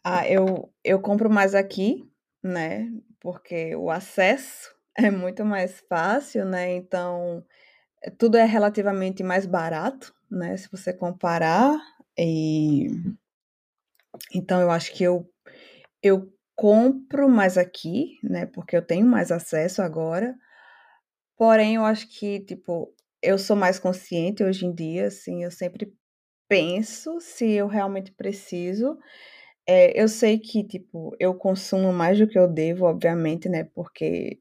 Ah, 0.04 0.28
eu, 0.28 0.72
eu 0.84 1.00
compro 1.00 1.30
mais 1.30 1.54
aqui, 1.54 2.06
né? 2.42 2.88
Porque 3.20 3.74
o 3.76 3.90
acesso 3.90 4.74
é 4.98 5.10
muito 5.10 5.44
mais 5.44 5.80
fácil, 5.88 6.44
né? 6.44 6.74
Então, 6.74 7.44
eh, 8.02 8.10
tudo 8.10 8.36
é 8.36 8.44
relativamente 8.44 9.22
mais 9.22 9.46
barato, 9.46 10.14
né? 10.30 10.56
Se 10.56 10.70
você 10.70 10.92
comparar. 10.92 11.80
E... 12.18 12.88
Então, 14.34 14.60
eu 14.60 14.70
acho 14.70 14.92
que 14.92 15.04
eu, 15.04 15.28
eu 16.02 16.32
compro 16.56 17.28
mais 17.28 17.58
aqui, 17.58 18.18
né? 18.22 18.46
Porque 18.46 18.76
eu 18.76 18.82
tenho 18.86 19.06
mais 19.06 19.32
acesso 19.32 19.82
agora. 19.82 20.34
Porém, 21.36 21.76
eu 21.76 21.84
acho 21.84 22.08
que, 22.08 22.40
tipo, 22.40 22.94
eu 23.22 23.38
sou 23.38 23.56
mais 23.56 23.78
consciente 23.78 24.44
hoje 24.44 24.66
em 24.66 24.74
dia, 24.74 25.06
assim, 25.06 25.44
eu 25.44 25.50
sempre 25.50 25.92
penso 26.48 27.20
se 27.20 27.50
eu 27.52 27.66
realmente 27.66 28.12
preciso. 28.12 28.98
É, 29.66 30.00
eu 30.00 30.08
sei 30.08 30.38
que, 30.38 30.64
tipo, 30.64 31.16
eu 31.20 31.34
consumo 31.34 31.92
mais 31.92 32.18
do 32.18 32.26
que 32.28 32.38
eu 32.38 32.48
devo, 32.48 32.86
obviamente, 32.86 33.48
né? 33.48 33.64
Porque 33.74 34.40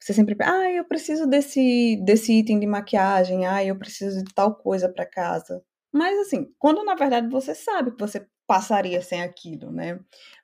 você 0.00 0.14
sempre 0.14 0.34
pensa, 0.34 0.52
ah, 0.52 0.72
eu 0.72 0.84
preciso 0.84 1.26
desse, 1.26 1.96
desse 2.04 2.32
item 2.32 2.60
de 2.60 2.66
maquiagem, 2.66 3.46
ah, 3.46 3.64
eu 3.64 3.78
preciso 3.78 4.24
de 4.24 4.34
tal 4.34 4.54
coisa 4.56 4.88
para 4.88 5.06
casa. 5.06 5.62
Mas 5.92 6.18
assim, 6.20 6.52
quando 6.58 6.84
na 6.84 6.94
verdade 6.94 7.28
você 7.28 7.54
sabe 7.54 7.92
que 7.92 8.00
você 8.00 8.26
passaria 8.50 9.00
sem 9.00 9.22
aquilo, 9.22 9.70
né? 9.70 10.00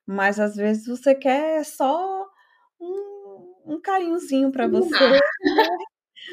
Mas 0.07 0.39
às 0.39 0.55
vezes 0.55 0.87
você 0.87 1.13
quer 1.13 1.65
só 1.65 2.25
um, 2.81 3.75
um 3.75 3.81
carinhozinho 3.83 4.53
para 4.53 4.69
você, 4.69 4.95
né? 5.11 5.19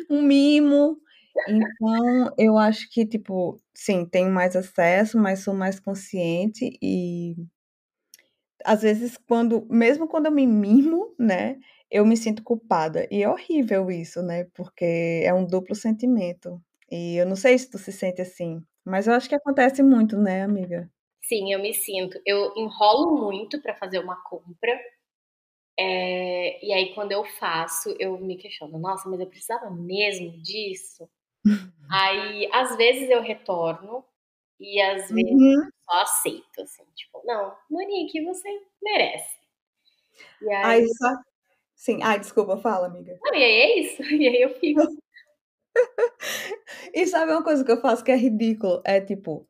um 0.08 0.22
mimo. 0.22 1.00
Então, 1.48 2.32
eu 2.38 2.60
acho 2.60 2.88
que, 2.92 3.08
tipo, 3.08 3.60
sim, 3.74 4.06
tenho 4.06 4.30
mais 4.32 4.56
acesso, 4.56 5.18
mas 5.18 5.40
sou 5.40 5.56
mais 5.56 5.80
consciente 5.80 6.78
e 6.80 7.36
às 8.64 8.84
vezes 8.84 9.18
quando, 9.28 9.66
mesmo 9.68 10.08
quando 10.08 10.28
eu 10.28 10.32
me 10.32 10.46
mimo, 10.46 11.16
né, 11.20 11.58
eu 11.90 12.06
me 12.06 12.16
sinto 12.16 12.44
culpada. 12.44 13.08
E 13.10 13.24
é 13.24 13.30
horrível 13.30 13.90
isso, 13.90 14.22
né? 14.22 14.46
Porque 14.54 15.22
é 15.26 15.34
um 15.34 15.46
duplo 15.46 15.76
sentimento. 15.76 16.62
E 16.92 17.16
eu 17.18 17.26
não 17.26 17.36
sei 17.36 17.58
se 17.58 17.68
tu 17.70 17.80
se 17.80 17.92
sente 17.92 18.22
assim, 18.22 18.64
mas 18.86 19.08
eu 19.08 19.14
acho 19.14 19.28
que 19.28 19.36
acontece 19.36 19.82
muito, 19.84 20.18
né, 20.20 20.44
amiga? 20.44 20.90
Sim, 21.24 21.54
eu 21.54 21.60
me 21.60 21.74
sinto. 21.74 22.20
Eu 22.26 22.54
enrolo 22.56 23.18
muito 23.26 23.62
para 23.62 23.76
fazer 23.76 24.00
uma 24.00 24.22
compra. 24.24 24.80
É, 25.80 26.66
e 26.66 26.72
aí, 26.72 26.94
quando 26.94 27.12
eu 27.12 27.24
faço, 27.26 27.96
eu 28.00 28.18
me 28.20 28.38
questiono: 28.38 28.78
nossa, 28.78 29.10
mas 29.10 29.20
eu 29.20 29.28
precisava 29.28 29.70
mesmo 29.72 30.32
disso? 30.42 31.10
aí, 31.92 32.50
às 32.52 32.76
vezes, 32.78 33.10
eu 33.10 33.22
retorno 33.22 34.06
e 34.60 34.82
às 34.82 35.10
vezes 35.10 35.32
uhum. 35.32 35.70
só 35.84 36.02
aceito. 36.02 36.62
Assim, 36.62 36.84
tipo, 36.96 37.22
não, 37.26 37.56
Monique, 37.70 38.24
você 38.24 38.50
merece. 38.82 39.40
E 40.42 40.52
aí, 40.52 40.82
aí 40.82 40.88
só, 40.90 41.10
Sim. 41.76 42.00
Ai, 42.02 42.20
desculpa, 42.20 42.58
fala, 42.58 42.88
amiga. 42.88 43.18
Não, 43.22 43.34
e 43.34 43.44
aí 43.44 43.52
é 43.52 43.80
isso. 43.80 44.02
E 44.14 44.28
aí 44.28 44.42
eu 44.42 44.50
fico. 44.60 44.82
e 46.94 47.06
sabe 47.08 47.32
uma 47.32 47.44
coisa 47.44 47.66
que 47.66 47.72
eu 47.72 47.82
faço 47.82 48.04
que 48.04 48.12
é 48.12 48.16
ridículo? 48.16 48.82
É 48.86 49.02
tipo, 49.02 49.46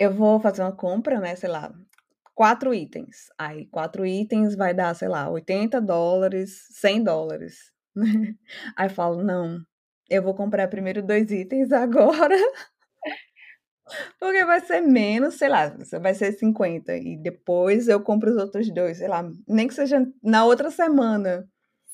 eu 0.00 0.12
vou 0.12 0.40
fazer 0.40 0.62
uma 0.62 0.72
compra, 0.76 1.20
né? 1.20 1.36
Sei 1.36 1.48
lá, 1.48 1.72
quatro 2.34 2.74
itens. 2.74 3.28
Aí, 3.38 3.66
quatro 3.66 4.06
itens 4.06 4.56
vai 4.56 4.74
dar, 4.74 4.94
sei 4.94 5.08
lá, 5.08 5.28
80 5.30 5.80
dólares, 5.80 6.66
100 6.72 7.02
dólares. 7.02 7.72
Aí 8.76 8.88
falo, 8.90 9.22
não, 9.22 9.60
eu 10.10 10.22
vou 10.22 10.34
comprar 10.34 10.68
primeiro 10.68 11.02
dois 11.02 11.30
itens 11.30 11.72
agora. 11.72 12.36
Porque 14.18 14.44
vai 14.44 14.60
ser 14.60 14.80
menos, 14.80 15.34
sei 15.36 15.48
lá, 15.48 15.74
vai 16.00 16.14
ser 16.14 16.32
50. 16.32 16.96
E 16.96 17.16
depois 17.16 17.88
eu 17.88 18.00
compro 18.02 18.30
os 18.30 18.36
outros 18.36 18.70
dois, 18.72 18.98
sei 18.98 19.08
lá, 19.08 19.28
nem 19.46 19.68
que 19.68 19.74
seja 19.74 20.06
na 20.22 20.44
outra 20.44 20.70
semana. 20.70 21.48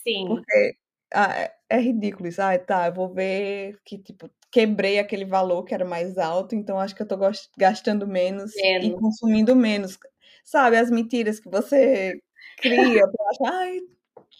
Sim. 0.04 0.26
Porque 0.28 0.76
ah, 1.14 1.34
é, 1.38 1.52
é 1.70 1.80
ridículo 1.80 2.28
isso. 2.28 2.42
Ah, 2.42 2.58
tá, 2.58 2.86
eu 2.88 2.94
vou 2.94 3.12
ver 3.12 3.78
que, 3.84 3.98
tipo, 3.98 4.30
quebrei 4.50 4.98
aquele 4.98 5.24
valor 5.24 5.64
que 5.64 5.72
era 5.72 5.84
mais 5.84 6.18
alto, 6.18 6.54
então 6.54 6.78
acho 6.78 6.94
que 6.94 7.02
eu 7.02 7.06
tô 7.06 7.16
gastando 7.56 8.06
menos, 8.06 8.52
menos. 8.56 8.86
e 8.86 8.90
consumindo 8.92 9.54
menos. 9.54 9.98
Sabe, 10.44 10.76
as 10.76 10.90
mentiras 10.90 11.38
que 11.38 11.48
você 11.48 12.20
cria 12.56 13.06
pra 13.06 13.26
achar, 13.30 13.58
ai, 13.58 13.78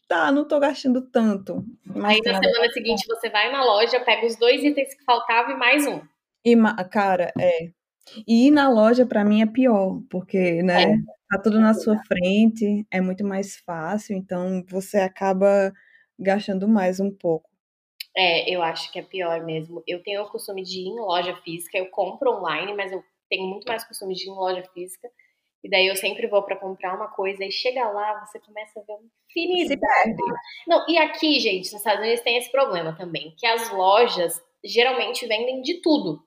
tá, 0.09 0.33
não 0.33 0.47
tô 0.47 0.59
gastando 0.59 1.03
tanto. 1.03 1.65
Mas 1.85 2.17
Aí 2.17 2.33
na 2.33 2.43
semana 2.43 2.73
seguinte 2.73 3.07
você 3.07 3.31
vai 3.31 3.53
na 3.53 3.65
loja, 3.65 4.01
pega 4.01 4.27
os 4.27 4.37
dois 4.37 4.63
itens 4.65 4.95
que 4.95 5.05
faltavam 5.05 5.55
e 5.55 5.59
mais 5.59 5.87
um. 5.87 6.01
E, 6.45 6.57
cara, 6.91 7.33
é. 7.39 7.71
E 8.27 8.49
ir 8.49 8.51
na 8.51 8.69
loja 8.69 9.07
para 9.07 9.25
mim 9.25 9.43
é 9.43 9.47
pior, 9.47 10.01
porque, 10.11 10.63
né, 10.63 10.83
é. 10.83 10.97
tá 11.29 11.41
tudo 11.41 11.61
na 11.61 11.75
sua 11.75 11.97
frente, 12.09 12.85
é 12.91 13.01
muito 13.01 13.25
mais 13.25 13.57
fácil, 13.59 14.17
então 14.17 14.65
você 14.69 14.99
acaba 14.99 15.73
gastando 16.19 16.67
mais 16.67 16.99
um 16.99 17.11
pouco. 17.11 17.50
É, 18.17 18.51
eu 18.51 18.63
acho 18.63 18.91
que 18.93 18.99
é 18.99 19.03
pior 19.03 19.45
mesmo. 19.45 19.83
Eu 19.87 20.03
tenho 20.03 20.23
o 20.23 20.29
costume 20.29 20.63
de 20.63 20.81
ir 20.81 20.89
em 20.89 21.01
loja 21.01 21.37
física, 21.37 21.79
eu 21.79 21.87
compro 21.91 22.33
online, 22.33 22.75
mas 22.75 22.93
eu 22.93 23.03
tenho 23.29 23.47
muito 23.47 23.67
mais 23.67 23.85
costume 23.85 24.15
de 24.15 24.27
ir 24.27 24.31
em 24.31 24.35
loja 24.35 24.63
física. 24.75 25.09
E 25.63 25.69
daí 25.69 25.87
eu 25.87 25.97
sempre 25.97 26.27
vou 26.27 26.43
para 26.43 26.57
comprar 26.57 26.97
uma 26.97 27.09
coisa 27.09 27.45
e 27.45 27.53
chega 27.53 27.87
lá, 27.91 28.25
você 28.25 28.41
começa 28.41 28.81
a 28.81 28.83
ver 28.83 28.95
uma 28.95 29.11
infinidade. 29.29 30.17
Não, 30.67 30.87
e 30.89 30.97
aqui, 30.99 31.39
gente, 31.39 31.71
nos 31.71 31.81
Estados 31.81 32.01
Unidos 32.01 32.23
tem 32.23 32.39
esse 32.39 32.51
problema 32.51 32.97
também, 32.97 33.35
que 33.37 33.47
as 33.47 33.71
lojas 33.71 34.43
geralmente 34.65 35.27
vendem 35.27 35.61
de 35.61 35.81
tudo. 35.83 36.25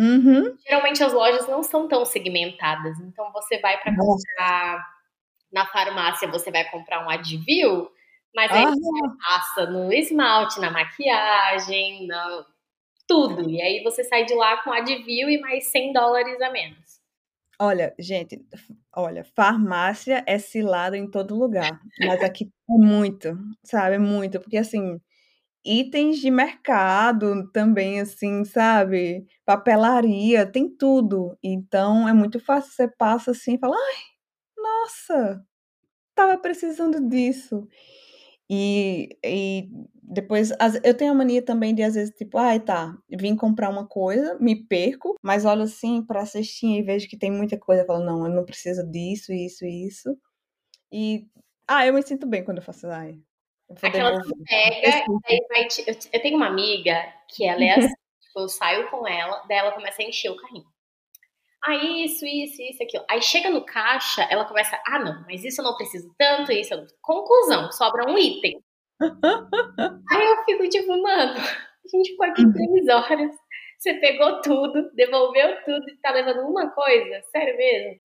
Uhum. 0.00 0.56
Geralmente 0.66 1.04
as 1.04 1.12
lojas 1.12 1.46
não 1.46 1.62
são 1.62 1.86
tão 1.86 2.04
segmentadas. 2.04 2.98
Então 3.00 3.30
você 3.32 3.58
vai 3.58 3.78
para 3.78 3.94
comprar 3.94 4.86
na 5.52 5.66
farmácia, 5.66 6.28
você 6.28 6.50
vai 6.50 6.68
comprar 6.70 7.04
um 7.04 7.10
Advil, 7.10 7.90
mas 8.34 8.54
aí 8.54 8.64
você 8.64 9.16
passa 9.22 9.66
no 9.70 9.92
esmalte, 9.92 10.60
na 10.60 10.70
maquiagem, 10.70 12.06
no 12.06 12.46
tudo. 13.08 13.50
E 13.50 13.60
aí 13.62 13.82
você 13.82 14.04
sai 14.04 14.24
de 14.24 14.34
lá 14.34 14.58
com 14.62 14.72
Advil 14.72 15.30
e 15.30 15.40
mais 15.40 15.66
100 15.68 15.92
dólares 15.92 16.40
a 16.40 16.50
menos. 16.50 17.00
Olha, 17.60 17.94
gente, 17.98 18.44
olha, 18.96 19.24
farmácia 19.24 20.24
é 20.26 20.38
cilada 20.38 20.96
em 20.96 21.08
todo 21.10 21.36
lugar, 21.38 21.80
mas 22.00 22.22
aqui 22.22 22.46
é 22.70 22.74
muito, 22.74 23.38
sabe? 23.64 23.96
É 23.96 23.98
muito, 23.98 24.40
porque 24.40 24.56
assim, 24.58 25.00
itens 25.64 26.18
de 26.20 26.30
mercado 26.30 27.50
também, 27.52 28.00
assim, 28.00 28.44
sabe? 28.44 29.26
Papelaria, 29.46 30.46
tem 30.46 30.68
tudo. 30.70 31.38
Então 31.42 32.08
é 32.08 32.12
muito 32.14 32.40
fácil, 32.40 32.72
você 32.72 32.88
passa 32.88 33.32
assim 33.32 33.54
e 33.56 33.58
fala: 33.58 33.76
"Ai, 33.76 34.02
nossa, 34.56 35.44
tava 36.14 36.38
precisando 36.38 37.00
disso". 37.08 37.68
E 38.54 39.18
e 39.24 39.70
depois 40.02 40.52
as 40.60 40.74
eu 40.84 40.94
tenho 40.96 41.12
a 41.12 41.14
mania 41.14 41.42
também 41.42 41.74
de 41.74 41.82
às 41.82 41.94
vezes, 41.94 42.14
tipo: 42.16 42.36
"Ai, 42.38 42.60
tá, 42.60 42.98
vim 43.10 43.36
comprar 43.36 43.70
uma 43.70 43.86
coisa, 43.88 44.38
me 44.40 44.56
perco, 44.66 45.16
mas 45.22 45.44
olho 45.46 45.62
assim 45.62 46.04
pra 46.04 46.26
cestinha 46.26 46.78
e 46.80 46.82
vejo 46.82 47.08
que 47.08 47.16
tem 47.18 47.30
muita 47.32 47.58
coisa, 47.58 47.82
eu 47.82 47.86
falo: 47.86 48.04
"Não, 48.04 48.26
eu 48.26 48.32
não 48.34 48.44
preciso 48.44 48.84
disso, 48.90 49.32
isso, 49.32 49.64
isso". 49.66 50.16
E, 50.92 51.26
ah, 51.68 51.86
eu 51.86 51.94
me 51.94 52.02
sinto 52.02 52.26
bem 52.26 52.44
quando 52.44 52.58
eu 52.58 52.64
faço: 52.64 52.86
"Ai, 52.88 53.20
eu 53.70 53.76
Aquela 53.82 54.12
que 54.20 54.28
devolver". 54.28 54.46
pega, 54.48 55.04
vai 55.48 55.66
te 55.68 55.82
eu 55.86 55.94
eu 56.12 56.22
tenho 56.22 56.36
uma 56.36 56.46
amiga 56.46 56.94
que 57.28 57.44
ela 57.44 57.62
é 57.64 57.70
assim, 57.78 57.94
tipo, 58.20 58.40
eu 58.40 58.48
saio 58.48 58.90
com 58.90 59.06
ela, 59.06 59.42
daí 59.48 59.58
ela 59.58 59.72
começa 59.72 60.02
a 60.02 60.04
encher 60.04 60.30
o 60.30 60.36
carrinho. 60.36 60.66
"Ah, 61.64 61.74
isso, 61.76 62.26
isso, 62.26 62.60
isso, 62.62 62.82
aquilo". 62.82 63.04
Aí 63.10 63.22
chega 63.22 63.50
no 63.50 63.64
caixa, 63.64 64.22
ela 64.30 64.44
começa: 64.44 64.80
"Ah, 64.86 64.98
não, 64.98 65.22
mas 65.26 65.44
isso 65.44 65.60
eu 65.60 65.64
não 65.64 65.76
preciso 65.76 66.12
tanto, 66.18 66.52
isso 66.52 66.74
eu 66.74 66.78
não" 66.78 66.86
conclusão, 67.02 67.70
sobra 67.72 68.10
um 68.10 68.18
item. 68.18 68.60
Aí 70.12 70.26
eu 70.26 70.44
fico 70.46 70.68
tipo: 70.70 71.02
"Mano, 71.02 71.34
a 71.38 71.88
gente 71.96 72.10
ficou 72.12 72.26
aqui. 72.26 72.44
3 72.52 72.88
horas, 72.88 73.32
você 73.78 73.94
pegou 73.94 74.40
tudo, 74.42 74.90
devolveu 74.94 75.56
tudo 75.64 75.88
e 75.90 75.96
tá 75.98 76.12
levando 76.12 76.40
uma 76.48 76.70
coisa? 76.72 77.22
Sério 77.32 77.56
mesmo?". 77.58 78.00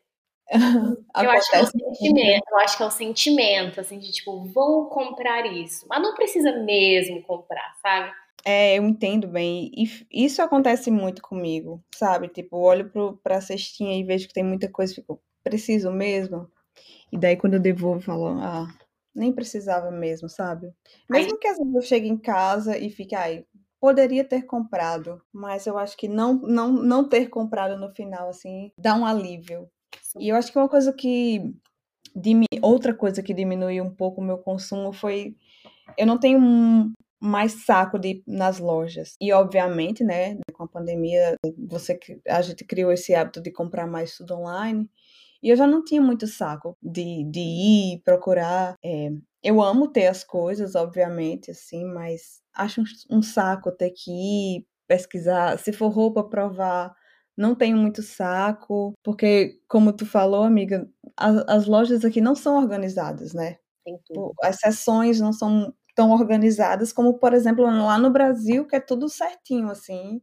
Eu 1.22 1.32
acho 1.32 1.50
que 1.50 1.56
é 1.58 1.60
o 1.60 1.64
né? 1.64 1.70
sentimento, 1.72 2.44
eu 2.52 2.58
acho 2.60 2.78
que 2.78 2.84
é 2.84 2.86
o 2.88 2.92
sentimento, 2.92 3.82
assim, 3.82 4.00
de 4.00 4.12
tipo: 4.12 4.46
"Vou 4.54 4.90
comprar 4.90 5.46
isso", 5.48 5.86
mas 5.90 6.02
não 6.02 6.16
precisa 6.16 6.52
mesmo 6.54 7.22
comprar, 7.24 7.76
sabe? 7.82 8.12
É, 8.50 8.78
eu 8.78 8.86
entendo 8.86 9.28
bem. 9.28 9.70
E 9.76 9.84
f 9.86 10.06
isso 10.10 10.42
acontece 10.42 10.90
muito 10.90 11.22
comigo, 11.22 11.84
sabe? 11.94 12.30
Tipo, 12.30 12.58
olho 12.58 12.90
para 12.90 13.04
o 13.04 13.18
pra 13.18 13.42
cestinha 13.42 14.00
e 14.00 14.04
vejo 14.06 14.26
que 14.28 14.34
tem 14.34 14.44
muita 14.44 14.70
coisa 14.72 14.94
e 14.94 14.96
fico: 14.96 15.22
"Preciso 15.44 15.92
mesmo?". 15.92 16.50
E 17.12 17.18
daí 17.18 17.38
quando 17.38 17.56
eu 17.56 17.60
devolvo, 17.62 18.00
eu 18.00 18.04
falo: 18.04 18.28
"Ah, 18.42 18.68
nem 19.16 19.34
precisava 19.34 19.92
mesmo", 19.92 20.30
sabe? 20.30 20.74
Aí 21.12 21.28
Mesmo 21.28 21.40
que 21.40 21.48
às 21.48 21.58
vezes 21.58 21.76
eu 21.76 21.82
chegue 21.84 22.08
em 22.10 22.18
casa 22.18 22.78
e 22.78 22.90
fique: 22.92 23.16
"Ai, 23.16 23.46
poderia 23.82 24.24
ter 24.26 24.44
comprado", 24.44 25.22
mas 25.34 25.68
eu 25.68 25.78
acho 25.78 25.98
que 25.98 26.08
não 26.08 26.36
não 26.36 26.72
não 26.74 27.10
ter 27.10 27.30
comprado 27.30 27.78
no 27.80 27.94
final, 27.96 28.30
assim, 28.30 28.72
dá 28.80 28.96
um 28.96 29.06
alívio. 29.06 29.70
E 30.20 30.30
eu 30.30 30.36
acho 30.38 30.52
que 30.52 30.60
uma 30.60 30.70
coisa 30.70 30.94
que 30.94 31.54
dimi 32.16 32.46
outra 32.64 32.94
coisa 32.96 33.24
que 33.24 33.34
diminuiu 33.34 33.84
um 33.86 33.96
pouco 33.96 34.22
o 34.22 34.26
meu 34.26 34.38
consumo 34.40 34.94
foi 34.94 35.36
eu 35.98 36.08
não 36.08 36.20
tenho 36.20 36.40
mais 37.20 37.66
saco 37.66 38.00
de 38.00 38.10
ir 38.10 38.24
nas 38.28 38.60
lojas. 38.60 39.16
E 39.22 39.34
obviamente, 39.34 40.04
né, 40.04 40.38
com 40.54 40.64
a 40.66 40.68
pandemia, 40.68 41.36
você 41.70 42.00
a 42.28 42.42
gente 42.42 42.66
criou 42.66 42.92
esse 42.92 43.16
hábito 43.16 43.42
de 43.42 43.52
comprar 43.52 43.88
mais 43.88 44.16
tudo 44.18 44.36
online, 44.36 44.90
e 45.44 45.50
eu 45.52 45.56
já 45.58 45.68
não 45.68 45.84
tinha 45.84 46.02
muito 46.02 46.28
saco 46.28 46.78
de 46.84 47.24
de 47.26 47.40
ir 47.42 48.02
procurar, 48.06 48.76
eh, 48.86 49.12
eu 49.44 49.62
amo 49.62 49.88
ter 49.90 50.08
as 50.08 50.24
coisas, 50.24 50.76
obviamente, 50.76 51.52
assim, 51.52 51.86
mas 51.86 52.42
acho 52.56 52.82
um 52.82 52.86
um 53.20 53.22
saco 53.24 53.72
ter 53.72 53.92
que 53.92 54.12
ir 54.12 54.68
pesquisar, 54.88 55.58
se 55.60 55.74
for 55.74 55.90
roupa 55.90 56.24
provar, 56.24 56.94
não 57.38 57.56
tenho 57.56 57.78
muito 57.78 58.02
saco, 58.04 58.94
porque 59.04 59.60
como 59.70 59.94
tu 59.94 60.06
falou, 60.06 60.44
amiga, 60.44 60.90
as 61.18 61.38
as 61.50 61.68
lojas 61.68 62.06
aqui 62.06 62.22
não 62.22 62.36
são 62.36 62.58
organizadas, 62.58 63.34
né? 63.34 63.58
As 64.44 64.58
seções 64.60 65.20
não 65.22 65.34
são 65.34 65.74
tão 65.98 66.12
organizadas 66.12 66.94
como, 66.94 67.18
por 67.18 67.34
exemplo, 67.34 67.66
lá 67.66 67.98
no 67.98 68.12
Brasil, 68.12 68.68
que 68.68 68.76
é 68.76 68.80
tudo 68.80 69.10
certinho, 69.10 69.68
assim, 69.72 70.22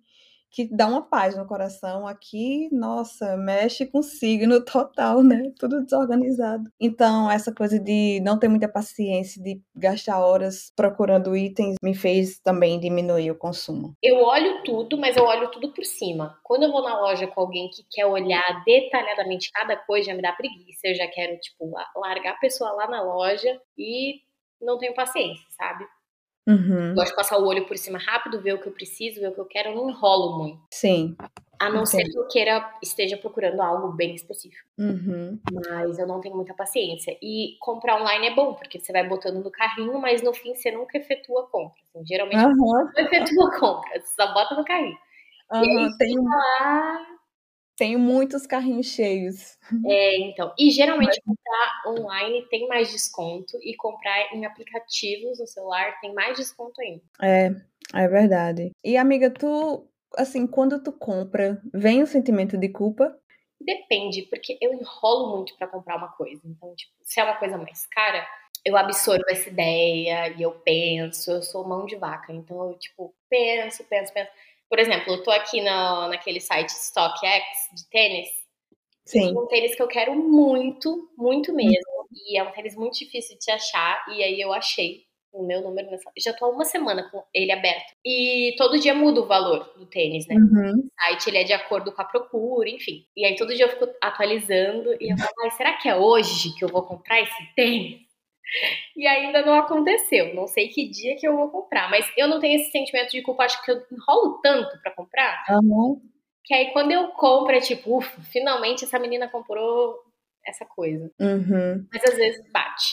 que 0.52 0.68
dá 0.72 0.86
uma 0.86 1.02
paz 1.02 1.36
no 1.36 1.44
coração. 1.44 2.06
Aqui, 2.06 2.68
nossa, 2.70 3.36
mexe 3.36 3.84
com 3.84 4.00
signo 4.00 4.62
total, 4.64 5.20
né, 5.20 5.50
tudo 5.58 5.82
desorganizado. 5.82 6.62
Então, 6.80 7.28
essa 7.28 7.52
coisa 7.52 7.76
de 7.76 8.20
não 8.22 8.38
ter 8.38 8.46
muita 8.46 8.68
paciência, 8.68 9.42
de 9.42 9.60
gastar 9.74 10.24
horas 10.24 10.72
procurando 10.76 11.36
itens, 11.36 11.74
me 11.82 11.92
fez 11.92 12.38
também 12.38 12.78
diminuir 12.78 13.32
o 13.32 13.38
consumo. 13.38 13.96
Eu 14.00 14.22
olho 14.22 14.62
tudo, 14.62 14.96
mas 14.96 15.16
eu 15.16 15.24
olho 15.24 15.50
tudo 15.50 15.74
por 15.74 15.84
cima. 15.84 16.38
Quando 16.44 16.62
eu 16.62 16.70
vou 16.70 16.84
na 16.84 17.00
loja 17.00 17.26
com 17.26 17.40
alguém 17.40 17.68
que 17.70 17.82
quer 17.90 18.06
olhar 18.06 18.62
detalhadamente 18.64 19.50
cada 19.52 19.76
coisa, 19.76 20.10
já 20.10 20.14
me 20.14 20.22
dá 20.22 20.30
preguiça, 20.30 20.82
eu 20.84 20.94
já 20.94 21.08
quero, 21.08 21.36
tipo, 21.40 21.68
la 21.68 21.84
largar 21.96 22.34
a 22.34 22.38
pessoa 22.38 22.70
lá 22.70 22.86
na 22.86 23.02
loja 23.02 23.60
e 23.76 24.20
não 24.64 24.78
tenho 24.78 24.94
paciência, 24.94 25.44
sabe? 25.50 25.86
Uhum. 26.46 26.94
Gosto 26.94 27.10
de 27.10 27.16
passar 27.16 27.38
o 27.38 27.46
olho 27.46 27.66
por 27.66 27.76
cima 27.78 27.98
rápido, 27.98 28.40
ver 28.40 28.52
o 28.54 28.60
que 28.60 28.66
eu 28.68 28.72
preciso, 28.72 29.20
ver 29.20 29.28
o 29.28 29.32
que 29.34 29.40
eu 29.40 29.46
quero, 29.46 29.70
eu 29.70 29.76
não 29.76 29.88
enrolo 29.88 30.36
muito. 30.38 30.60
Sim, 30.70 31.16
A 31.58 31.70
não 31.70 31.86
ser 31.86 32.02
entendo. 32.02 32.12
que 32.12 32.18
eu 32.18 32.28
queira 32.28 32.74
esteja 32.82 33.16
procurando 33.16 33.62
algo 33.62 33.92
bem 33.92 34.14
específico. 34.14 34.68
Uhum. 34.78 35.40
Mas 35.50 35.98
eu 35.98 36.06
não 36.06 36.20
tenho 36.20 36.36
muita 36.36 36.52
paciência. 36.52 37.16
E 37.22 37.56
comprar 37.60 37.98
online 38.00 38.26
é 38.26 38.34
bom, 38.34 38.52
porque 38.54 38.78
você 38.78 38.92
vai 38.92 39.08
botando 39.08 39.42
no 39.42 39.50
carrinho, 39.50 39.98
mas 39.98 40.22
no 40.22 40.34
fim 40.34 40.54
você 40.54 40.70
nunca 40.70 40.98
efetua 40.98 41.44
a 41.44 41.46
compra, 41.46 41.80
assim, 41.82 42.04
geralmente 42.06 42.36
Aham. 42.44 42.54
não 42.54 42.92
efetua 42.98 43.48
a 43.48 43.58
compra, 43.58 44.00
você 44.00 44.14
só 44.14 44.34
bota 44.34 44.54
no 44.54 44.64
carrinho. 44.64 44.98
E 45.54 45.56
aí 45.56 45.88
fica 45.98 46.20
lá 46.22 47.06
tenho 47.76 47.98
muitos 47.98 48.46
carrinhos 48.46 48.86
cheios. 48.86 49.58
É, 49.86 50.18
então. 50.20 50.52
E 50.58 50.70
geralmente 50.70 51.20
comprar 51.22 51.82
online 51.86 52.46
tem 52.48 52.68
mais 52.68 52.90
desconto 52.90 53.58
e 53.62 53.74
comprar 53.76 54.34
em 54.34 54.44
aplicativos 54.46 55.38
no 55.38 55.46
celular 55.46 55.98
tem 56.00 56.12
mais 56.14 56.36
desconto 56.36 56.80
ainda. 56.80 57.02
É, 57.20 57.50
é 57.94 58.08
verdade. 58.08 58.70
E 58.82 58.96
amiga, 58.96 59.30
tu, 59.30 59.86
assim, 60.16 60.46
quando 60.46 60.82
tu 60.82 60.92
compra, 60.92 61.60
vem 61.72 62.02
o 62.02 62.06
sentimento 62.06 62.56
de 62.56 62.68
culpa? 62.68 63.16
Depende, 63.60 64.22
porque 64.22 64.58
eu 64.60 64.74
enrolo 64.74 65.36
muito 65.36 65.56
pra 65.56 65.66
comprar 65.66 65.96
uma 65.96 66.12
coisa. 66.12 66.42
Então, 66.44 66.74
tipo, 66.74 66.92
se 67.02 67.18
é 67.18 67.24
uma 67.24 67.36
coisa 67.36 67.56
mais 67.56 67.86
cara, 67.86 68.26
eu 68.64 68.76
absorvo 68.76 69.24
essa 69.28 69.48
ideia 69.48 70.28
e 70.30 70.42
eu 70.42 70.52
penso, 70.52 71.30
eu 71.30 71.42
sou 71.42 71.66
mão 71.66 71.86
de 71.86 71.96
vaca. 71.96 72.32
Então 72.32 72.70
eu, 72.70 72.78
tipo, 72.78 73.14
penso, 73.28 73.84
penso, 73.84 74.12
penso. 74.12 74.30
Por 74.74 74.80
exemplo, 74.80 75.14
eu 75.14 75.22
tô 75.22 75.30
aqui 75.30 75.60
no, 75.60 76.08
naquele 76.08 76.40
site 76.40 76.70
StockX 76.70 77.44
de 77.76 77.88
tênis. 77.90 78.28
Sim. 79.06 79.32
um 79.38 79.46
tênis 79.46 79.72
que 79.76 79.80
eu 79.80 79.86
quero 79.86 80.16
muito, 80.16 81.12
muito 81.16 81.54
mesmo. 81.54 82.08
E 82.12 82.36
é 82.36 82.42
um 82.42 82.50
tênis 82.50 82.74
muito 82.74 82.98
difícil 82.98 83.38
de 83.38 83.52
achar. 83.52 84.04
E 84.08 84.20
aí 84.20 84.40
eu 84.40 84.52
achei 84.52 85.04
o 85.32 85.46
meu 85.46 85.60
número 85.60 85.88
nessa. 85.92 86.10
Já 86.18 86.32
tô 86.32 86.46
há 86.46 86.48
uma 86.48 86.64
semana 86.64 87.08
com 87.08 87.22
ele 87.32 87.52
aberto. 87.52 87.94
E 88.04 88.56
todo 88.58 88.80
dia 88.80 88.96
muda 88.96 89.20
o 89.20 89.28
valor 89.28 89.72
do 89.78 89.86
tênis, 89.86 90.26
né? 90.26 90.34
Uhum. 90.34 90.80
O 90.80 91.02
site 91.02 91.28
ele 91.28 91.38
é 91.38 91.44
de 91.44 91.52
acordo 91.52 91.92
com 91.92 92.02
a 92.02 92.06
procura, 92.06 92.68
enfim. 92.68 93.06
E 93.16 93.24
aí 93.24 93.36
todo 93.36 93.54
dia 93.54 93.66
eu 93.66 93.70
fico 93.70 93.86
atualizando 94.02 94.92
e 95.00 95.12
eu 95.12 95.16
falo, 95.16 95.52
será 95.56 95.74
que 95.74 95.88
é 95.88 95.94
hoje 95.94 96.52
que 96.58 96.64
eu 96.64 96.68
vou 96.68 96.82
comprar 96.82 97.20
esse 97.20 97.54
tênis? 97.54 98.00
E 98.96 99.06
ainda 99.06 99.42
não 99.44 99.54
aconteceu. 99.54 100.34
Não 100.34 100.46
sei 100.46 100.68
que 100.68 100.88
dia 100.88 101.16
que 101.16 101.26
eu 101.26 101.36
vou 101.36 101.50
comprar. 101.50 101.90
Mas 101.90 102.10
eu 102.16 102.28
não 102.28 102.40
tenho 102.40 102.60
esse 102.60 102.70
sentimento 102.70 103.10
de 103.10 103.22
culpa. 103.22 103.44
Acho 103.44 103.62
que 103.64 103.70
eu 103.70 103.82
enrolo 103.92 104.40
tanto 104.42 104.80
pra 104.82 104.92
comprar. 104.94 105.44
Aham. 105.48 106.00
Que 106.44 106.54
aí 106.54 106.72
quando 106.72 106.92
eu 106.92 107.08
compro 107.08 107.54
é 107.54 107.60
tipo, 107.60 107.98
ufa, 107.98 108.20
finalmente 108.30 108.84
essa 108.84 108.98
menina 108.98 109.28
comprou 109.28 109.96
essa 110.46 110.64
coisa. 110.64 111.10
Uhum. 111.18 111.86
Mas 111.92 112.04
às 112.04 112.16
vezes 112.16 112.52
bate. 112.52 112.84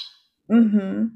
Uhum. 0.50 1.12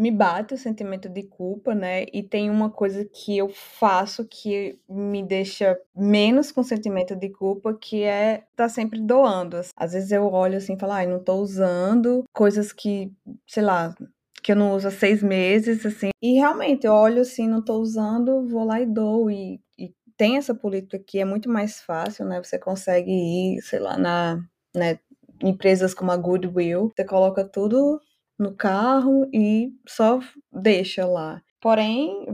Me 0.00 0.10
bate 0.10 0.54
o 0.54 0.56
sentimento 0.56 1.10
de 1.10 1.24
culpa, 1.24 1.74
né? 1.74 2.06
E 2.10 2.22
tem 2.22 2.48
uma 2.48 2.70
coisa 2.70 3.04
que 3.04 3.36
eu 3.36 3.50
faço 3.50 4.26
que 4.26 4.78
me 4.88 5.22
deixa 5.22 5.78
menos 5.94 6.50
com 6.50 6.62
sentimento 6.62 7.14
de 7.14 7.28
culpa, 7.28 7.74
que 7.74 8.02
é 8.02 8.44
tá 8.56 8.66
sempre 8.66 8.98
doando. 8.98 9.60
Às 9.76 9.92
vezes 9.92 10.10
eu 10.10 10.24
olho 10.24 10.56
assim 10.56 10.72
e 10.72 10.78
falo, 10.78 10.92
ai, 10.92 11.06
não 11.06 11.22
tô 11.22 11.34
usando 11.34 12.24
coisas 12.32 12.72
que, 12.72 13.12
sei 13.46 13.62
lá, 13.62 13.94
que 14.42 14.52
eu 14.52 14.56
não 14.56 14.74
uso 14.74 14.88
há 14.88 14.90
seis 14.90 15.22
meses, 15.22 15.84
assim. 15.84 16.08
E 16.22 16.32
realmente 16.32 16.86
eu 16.86 16.94
olho 16.94 17.20
assim, 17.20 17.46
não 17.46 17.62
tô 17.62 17.74
usando, 17.74 18.48
vou 18.48 18.64
lá 18.64 18.80
e 18.80 18.86
dou. 18.86 19.30
E, 19.30 19.60
e 19.78 19.92
tem 20.16 20.38
essa 20.38 20.54
política 20.54 20.98
que 20.98 21.18
é 21.18 21.26
muito 21.26 21.50
mais 21.50 21.78
fácil, 21.82 22.24
né? 22.24 22.42
Você 22.42 22.58
consegue 22.58 23.10
ir, 23.10 23.60
sei 23.60 23.78
lá, 23.78 23.98
na 23.98 24.42
né, 24.74 24.98
empresas 25.42 25.92
como 25.92 26.10
a 26.10 26.16
Goodwill, 26.16 26.90
você 26.96 27.04
coloca 27.04 27.44
tudo 27.44 28.00
no 28.40 28.56
carro 28.56 29.28
e 29.34 29.70
só 29.86 30.18
deixa 30.50 31.06
lá. 31.06 31.42
Porém, 31.60 32.26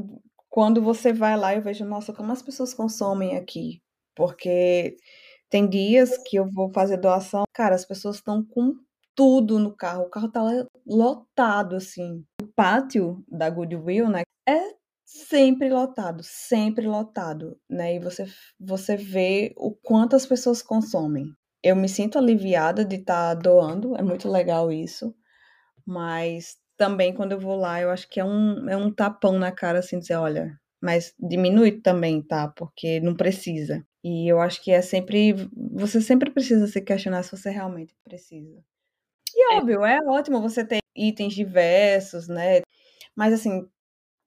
quando 0.48 0.80
você 0.80 1.12
vai 1.12 1.36
lá, 1.36 1.52
eu 1.54 1.60
vejo, 1.60 1.84
nossa, 1.84 2.12
como 2.12 2.32
as 2.32 2.40
pessoas 2.40 2.72
consomem 2.72 3.36
aqui. 3.36 3.82
Porque 4.14 4.96
tem 5.50 5.68
dias 5.68 6.16
que 6.16 6.36
eu 6.36 6.48
vou 6.48 6.70
fazer 6.72 6.96
doação, 6.96 7.42
cara, 7.52 7.74
as 7.74 7.84
pessoas 7.84 8.16
estão 8.16 8.44
com 8.44 8.74
tudo 9.16 9.58
no 9.58 9.74
carro, 9.74 10.04
o 10.04 10.08
carro 10.08 10.30
tá 10.30 10.42
lotado, 10.86 11.74
assim. 11.74 12.24
O 12.40 12.46
pátio 12.54 13.24
da 13.28 13.50
Goodwill, 13.50 14.08
né, 14.08 14.22
é 14.48 14.76
sempre 15.04 15.68
lotado, 15.68 16.22
sempre 16.22 16.86
lotado, 16.86 17.58
né? 17.68 17.96
E 17.96 17.98
você, 17.98 18.26
você 18.60 18.96
vê 18.96 19.52
o 19.56 19.72
quanto 19.72 20.14
as 20.14 20.24
pessoas 20.24 20.62
consomem. 20.62 21.32
Eu 21.62 21.74
me 21.74 21.88
sinto 21.88 22.16
aliviada 22.16 22.84
de 22.84 22.96
estar 22.96 23.34
tá 23.34 23.42
doando, 23.42 23.96
é 23.96 24.02
muito 24.02 24.28
legal 24.28 24.70
isso 24.70 25.12
mas 25.87 26.57
também 26.77 27.14
quando 27.14 27.33
eu 27.33 27.40
vou 27.40 27.57
lá, 27.57 27.81
eu 27.81 27.90
acho 27.90 28.09
que 28.09 28.20
é 28.20 28.25
um, 28.25 28.68
é 28.68 28.77
um 28.77 28.92
tapão 28.92 29.38
na 29.38 29.53
cara, 29.53 29.79
assim, 29.79 29.99
dizer, 29.99 30.16
olha, 30.16 30.59
mas 30.81 31.14
diminui 31.18 31.81
também, 31.81 32.22
tá? 32.22 32.49
Porque 32.49 33.01
não 33.01 33.14
precisa. 33.14 33.85
E 34.05 34.31
eu 34.31 34.40
acho 34.40 34.62
que 34.62 34.70
é 34.70 34.83
sempre. 34.83 35.35
Você 35.72 36.01
sempre 36.01 36.31
precisa 36.31 36.66
se 36.66 36.81
questionar 36.81 37.22
se 37.22 37.37
você 37.37 37.51
realmente 37.51 37.94
precisa. 38.05 38.62
E 39.35 39.55
é. 39.55 39.57
óbvio, 39.57 39.85
é 39.85 39.99
ótimo 40.07 40.40
você 40.40 40.64
ter 40.64 40.79
itens 40.94 41.35
diversos, 41.35 42.29
né? 42.29 42.61
Mas 43.14 43.35
assim, 43.35 43.68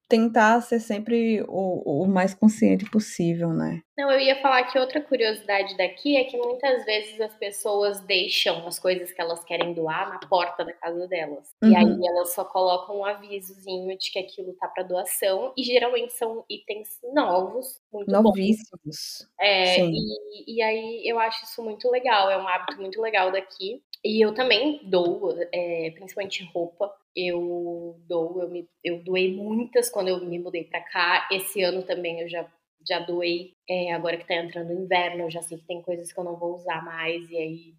tentar 0.10 0.60
ser 0.62 0.80
sempre 0.80 1.44
o, 1.48 2.04
o 2.04 2.08
mais 2.08 2.34
consciente 2.34 2.90
possível, 2.90 3.54
né? 3.54 3.82
Não, 3.96 4.12
eu 4.12 4.20
ia 4.20 4.42
falar 4.42 4.64
que 4.64 4.80
outra 4.80 5.00
curiosidade 5.02 5.78
daqui 5.78 6.18
é 6.18 6.24
que 6.24 6.38
muitas 6.38 6.84
vezes 6.86 7.20
as 7.22 7.36
pessoas 7.36 8.00
deixam 8.02 8.66
as 8.66 8.80
coisas 8.80 9.12
que 9.12 9.22
elas 9.22 9.44
querem 9.44 9.74
doar 9.74 10.10
na 10.10 10.20
porta 10.28 10.66
da 10.66 10.74
casa 10.74 11.08
delas. 11.08 11.54
Uhum. 11.62 11.70
E 11.70 11.76
aí 11.76 11.84
uhum. 11.84 12.08
elas 12.08 12.34
só 12.34 12.44
colocam 12.44 13.00
um 13.00 13.06
avisozinho 13.06 13.96
de 13.98 14.12
que 14.12 14.20
aquilo 14.20 14.54
tá 14.54 14.68
para 14.68 14.84
doação 14.84 15.54
e 15.56 15.64
geralmente 15.64 16.14
são 16.14 16.44
itens 16.50 16.88
novos, 17.14 17.82
muito 17.94 18.10
novíssimos. 18.10 18.80
Bons. 18.84 19.28
É, 19.40 19.86
e, 19.86 20.56
e 20.56 20.62
aí 20.62 21.04
eu 21.06 21.20
acho 21.20 21.44
isso 21.44 21.62
muito 21.62 21.90
legal, 21.92 22.32
é 22.32 22.38
um 22.38 22.48
hábito 22.48 22.82
muito 22.82 23.00
legal 23.02 23.32
daqui. 23.32 23.84
E 24.04 24.24
eu 24.24 24.34
também 24.34 24.80
dou, 24.84 25.36
é, 25.54 25.92
principalmente 25.92 26.44
roupa. 26.54 26.90
Eu 27.16 28.00
dou, 28.08 28.42
eu, 28.42 28.50
me, 28.50 28.68
eu 28.84 29.04
doei 29.04 29.36
muitas 29.36 29.90
quando 29.90 30.10
eu 30.10 30.24
me 30.24 30.40
mudei 30.40 30.64
para 30.64 30.82
cá. 30.82 31.28
Esse 31.32 31.62
ano 31.62 31.84
também 31.84 32.22
eu 32.22 32.30
já, 32.30 32.46
já 32.88 33.00
doei. 33.00 33.54
É, 33.70 33.94
agora 33.94 34.18
que 34.18 34.28
tá 34.28 34.36
entrando 34.36 34.70
o 34.70 34.84
inverno, 34.84 35.24
eu 35.24 35.32
já 35.32 35.42
sei 35.42 35.58
que 35.58 35.66
tem 35.66 35.82
coisas 35.82 36.12
que 36.12 36.20
eu 36.20 36.24
não 36.24 36.38
vou 36.38 36.56
usar 36.56 36.84
mais. 36.84 37.30
E 37.30 37.38
aí. 37.38 37.74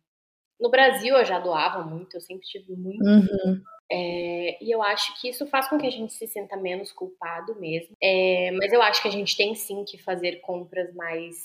No 0.60 0.70
Brasil 0.70 1.16
eu 1.16 1.24
já 1.24 1.38
doava 1.38 1.82
muito, 1.82 2.16
eu 2.16 2.20
sempre 2.20 2.46
tive 2.46 2.76
muito. 2.76 3.02
Uhum. 3.02 3.62
É, 3.90 4.62
e 4.62 4.70
eu 4.70 4.82
acho 4.82 5.20
que 5.20 5.28
isso 5.28 5.46
faz 5.46 5.68
com 5.68 5.78
que 5.78 5.86
a 5.86 5.90
gente 5.90 6.12
se 6.12 6.26
sinta 6.26 6.56
menos 6.56 6.92
culpado 6.92 7.58
mesmo. 7.58 7.96
É, 8.00 8.50
mas 8.52 8.72
eu 8.72 8.80
acho 8.82 9.02
que 9.02 9.08
a 9.08 9.10
gente 9.10 9.36
tem 9.36 9.54
sim 9.54 9.84
que 9.84 9.98
fazer 9.98 10.40
compras 10.42 10.94
mais 10.94 11.36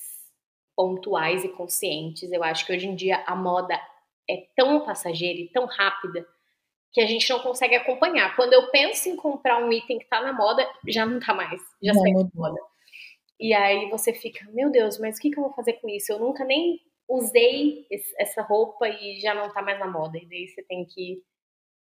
pontuais 0.76 1.44
e 1.44 1.50
conscientes. 1.50 2.32
Eu 2.32 2.44
acho 2.44 2.66
que 2.66 2.74
hoje 2.74 2.88
em 2.88 2.96
dia 2.96 3.24
a 3.26 3.36
moda 3.36 3.80
é 4.30 4.46
tão 4.56 4.86
passageira 4.86 5.40
e 5.40 5.50
tão 5.50 5.66
rápida 5.66 6.28
que 6.96 7.02
a 7.02 7.06
gente 7.06 7.30
não 7.30 7.42
consegue 7.42 7.76
acompanhar. 7.76 8.38
Quando 8.38 8.54
eu 8.54 8.72
penso 8.72 9.10
em 9.10 9.18
comprar 9.18 9.62
um 9.62 9.70
item 9.70 10.00
que 10.00 10.06
tá 10.06 10.22
na 10.22 10.32
moda, 10.32 10.66
já 10.88 11.06
não 11.06 11.20
tá 11.20 11.34
mais, 11.34 11.62
já 11.84 11.94
saiu 11.94 12.24
da 12.24 12.30
moda. 12.34 12.58
E 13.38 13.54
aí 13.54 13.90
você 13.90 14.14
fica, 14.14 14.50
meu 14.54 14.72
Deus, 14.72 14.98
mas 14.98 15.18
o 15.18 15.20
que, 15.20 15.30
que 15.30 15.38
eu 15.38 15.44
vou 15.44 15.52
fazer 15.52 15.74
com 15.74 15.90
isso? 15.90 16.14
Eu 16.14 16.20
nunca 16.20 16.46
nem 16.46 16.80
usei 17.10 17.86
essa 18.18 18.42
roupa 18.42 18.88
e 18.88 19.20
já 19.20 19.36
não 19.36 19.52
tá 19.52 19.62
mais 19.62 19.78
na 19.78 19.92
moda. 19.92 20.18
E 20.18 20.26
daí 20.26 20.48
você 20.48 20.64
tem 20.64 20.86
que, 20.86 21.22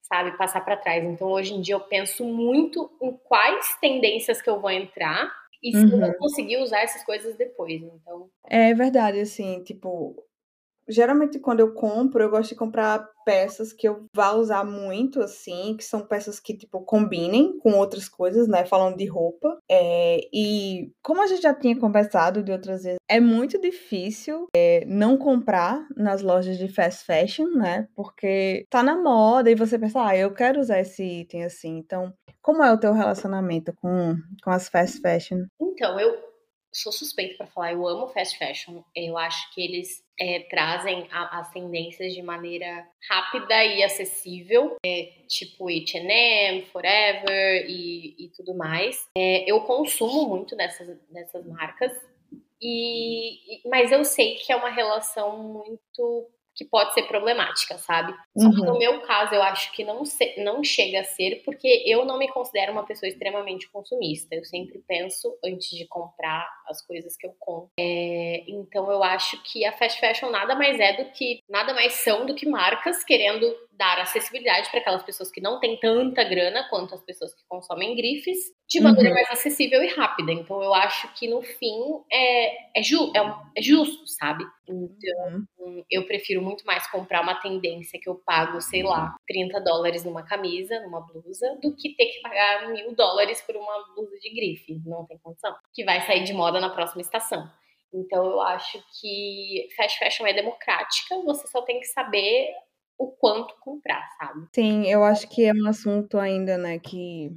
sabe, 0.01 0.39
passar 0.39 0.63
para 0.65 0.79
trás. 0.79 1.05
Então 1.05 1.29
hoje 1.29 1.53
em 1.53 1.61
dia 1.61 1.75
eu 1.75 1.81
penso 1.81 2.25
muito 2.25 2.91
em 3.03 3.13
quais 3.25 3.77
tendências 3.83 4.41
que 4.41 4.49
eu 4.49 4.59
vou 4.59 4.71
entrar 4.71 5.31
e 5.63 5.71
se 5.71 5.85
uhum. 5.85 5.93
eu 5.93 6.01
vou 6.01 6.15
conseguir 6.15 6.57
usar 6.63 6.81
essas 6.81 7.05
coisas 7.05 7.37
depois. 7.37 7.83
Então. 7.83 8.31
É 8.49 8.73
verdade, 8.73 9.21
assim, 9.21 9.63
tipo, 9.65 10.17
Geralmente, 10.89 11.39
quando 11.39 11.61
eu 11.61 11.73
compro, 11.73 12.23
eu 12.23 12.31
gosto 12.31 12.51
de 12.51 12.57
comprar 12.57 13.09
peças 13.25 13.73
que 13.73 13.89
eu 13.89 14.07
vá 14.15 14.33
usar 14.33 14.65
muito, 14.65 15.21
assim, 15.21 15.77
que 15.77 15.85
são 15.85 16.07
peças 16.07 16.39
que, 16.39 16.57
tipo, 16.57 16.83
combinem 16.83 17.59
com 17.59 17.73
outras 17.73 18.09
coisas, 18.09 18.47
né? 18.47 18.65
Falando 18.65 18.97
de 18.97 19.07
roupa. 19.07 19.59
É, 19.71 20.21
e 20.33 20.93
como 21.03 21.23
a 21.23 21.27
gente 21.27 21.43
já 21.43 21.55
tinha 21.55 21.79
conversado 21.79 22.43
de 22.43 22.53
outras 22.53 22.83
vezes, 22.83 22.99
é 23.09 23.19
muito 23.21 23.61
difícil 23.61 24.47
é, 24.55 24.85
não 24.87 25.17
comprar 25.17 25.87
nas 25.97 26.23
lojas 26.23 26.59
de 26.59 26.69
fast 26.69 27.05
fashion, 27.05 27.47
né? 27.55 27.89
Porque 27.95 28.67
tá 28.71 28.83
na 28.83 28.97
moda 29.01 29.51
e 29.51 29.55
você 29.55 29.79
pensa, 29.79 30.07
ah, 30.07 30.17
eu 30.17 30.33
quero 30.35 30.61
usar 30.61 30.81
esse 30.81 31.03
item 31.03 31.45
assim. 31.45 31.79
Então, 31.79 32.13
como 32.43 32.63
é 32.63 32.73
o 32.73 32.79
teu 32.79 32.93
relacionamento 32.93 33.73
com, 33.81 34.17
com 34.43 34.51
as 34.51 34.69
fast 34.69 35.01
fashion? 35.01 35.47
Então, 35.61 35.99
eu 35.99 36.15
sou 36.71 36.93
suspeita 36.93 37.37
para 37.39 37.47
falar, 37.47 37.73
eu 37.73 37.87
amo 37.87 38.09
fast 38.09 38.37
fashion. 38.39 38.83
Eu 38.95 39.17
acho 39.17 39.55
que 39.55 39.63
eles 39.63 40.04
é, 40.19 40.41
trazem 40.49 41.09
a, 41.11 41.41
as 41.41 41.51
tendências 41.51 42.15
de 42.15 42.23
maneira 42.23 42.87
rápida 43.09 43.65
e 43.65 43.83
acessível, 43.83 44.77
é, 44.85 45.13
tipo 45.29 45.69
H&M, 45.69 46.63
Forever 46.67 47.67
e, 47.69 48.15
e 48.19 48.29
tudo 48.29 48.55
mais. 48.55 49.09
É, 49.17 49.51
eu 49.51 49.61
consumo 49.63 50.29
muito 50.29 50.57
dessas, 50.57 50.97
marcas, 51.47 51.93
e, 52.61 53.61
mas 53.69 53.93
eu 53.93 54.05
sei 54.05 54.37
que 54.37 54.53
é 54.53 54.57
uma 54.57 54.71
relação 54.71 55.39
muito 55.39 56.31
que 56.55 56.65
pode 56.65 56.95
ser 56.95 57.03
problemática, 57.05 57.77
sabe? 57.79 58.15
Só 58.37 58.51
que 58.51 58.57
no 58.57 58.73
uhum. 58.73 58.79
meu 58.79 59.01
caso, 59.03 59.35
eu 59.35 59.43
acho 59.43 59.73
que 59.73 59.85
não, 59.85 60.05
se, 60.05 60.41
não 60.43 60.63
chega 60.63 61.01
a 61.01 61.05
ser, 61.05 61.43
porque 61.45 61.83
eu 61.87 62.05
não 62.05 62.19
me 62.19 62.29
considero 62.29 62.73
uma 62.73 62.85
pessoa 62.85 63.09
extremamente 63.09 63.69
consumista. 63.71 64.35
Eu 64.35 64.45
sempre 64.45 64.83
penso 64.87 65.37
antes 65.45 65.71
de 65.71 65.87
comprar 65.87 66.49
as 66.67 66.81
coisas 66.85 67.17
que 67.17 67.27
eu 67.27 67.35
compro. 67.39 67.71
É, 67.79 68.45
então 68.47 68.91
eu 68.91 69.03
acho 69.03 69.43
que 69.43 69.65
a 69.65 69.73
fast 69.73 70.01
fashion 70.01 70.31
nada 70.31 70.55
mais 70.55 70.79
é 70.79 70.93
do 71.03 71.11
que 71.11 71.41
nada 71.49 71.75
mais 71.75 71.95
são 71.95 72.27
do 72.27 72.35
que 72.35 72.49
marcas 72.49 73.03
querendo 73.05 73.47
dar 73.77 74.01
acessibilidade 74.01 74.71
para 74.71 74.81
aquelas 74.81 75.03
pessoas 75.03 75.31
que 75.31 75.41
não 75.41 75.59
têm 75.59 75.79
tanta 75.79 76.23
grana 76.25 76.67
quanto 76.69 76.95
as 76.95 77.03
pessoas 77.03 77.35
que 77.35 77.43
consomem 77.49 77.97
grifes 77.97 78.39
de 78.69 78.81
maneira 78.81 79.11
uhum. 79.11 79.15
mais 79.15 79.31
acessível 79.31 79.83
e 79.83 79.89
rápida. 79.89 80.33
Então 80.33 80.63
eu 80.63 80.73
acho 80.75 81.13
que 81.15 81.29
no 81.29 81.43
fim 81.43 82.03
é, 82.11 82.79
é, 82.79 82.83
ju, 82.83 83.13
é, 83.15 83.21
é 83.59 83.63
justo, 83.63 84.07
sabe? 84.07 84.45
Então 84.69 85.47
uhum. 85.59 85.85
eu 85.91 86.07
prefiro 86.07 86.41
muito 86.41 86.65
mais 86.65 86.87
comprar 86.91 87.23
uma 87.23 87.35
tendência 87.35 87.99
que 88.01 88.09
eu 88.09 88.15
pago, 88.15 88.61
sei 88.61 88.83
lá, 88.83 89.15
30 89.27 89.61
dólares 89.61 90.05
numa 90.05 90.23
camisa, 90.23 90.81
numa 90.81 91.01
blusa, 91.01 91.59
do 91.61 91.75
que 91.77 91.95
ter 91.95 92.07
que 92.07 92.21
pagar 92.21 92.71
mil 92.71 92.95
dólares 92.95 93.41
por 93.43 93.57
uma 93.57 93.95
blusa 93.95 94.19
de 94.19 94.31
grife. 94.31 94.81
Não 94.87 95.05
tem 95.07 95.19
condição. 95.19 95.55
Que 95.73 95.85
vai 95.85 96.01
sair 96.07 96.25
de 96.25 96.33
moda 96.33 96.61
na 96.61 96.71
próxima 96.71 97.03
estação. 97.03 97.51
Então 97.93 98.25
eu 98.25 98.41
acho 98.41 98.83
que 99.01 99.69
fast 99.77 99.99
fashion 99.99 100.27
é 100.27 100.33
democrática, 100.33 101.17
você 101.25 101.47
só 101.47 101.63
tem 101.63 101.79
que 101.79 101.87
saber 101.87 102.53
o 103.05 103.13
quanto 103.13 103.55
comprar, 103.61 104.03
sabe? 104.19 104.47
Sim, 104.55 104.87
eu 104.87 105.05
acho 105.05 105.29
que 105.29 105.45
é 105.45 105.53
um 105.53 105.67
assunto 105.67 106.19
ainda, 106.19 106.57
né, 106.57 106.79
que 106.79 107.33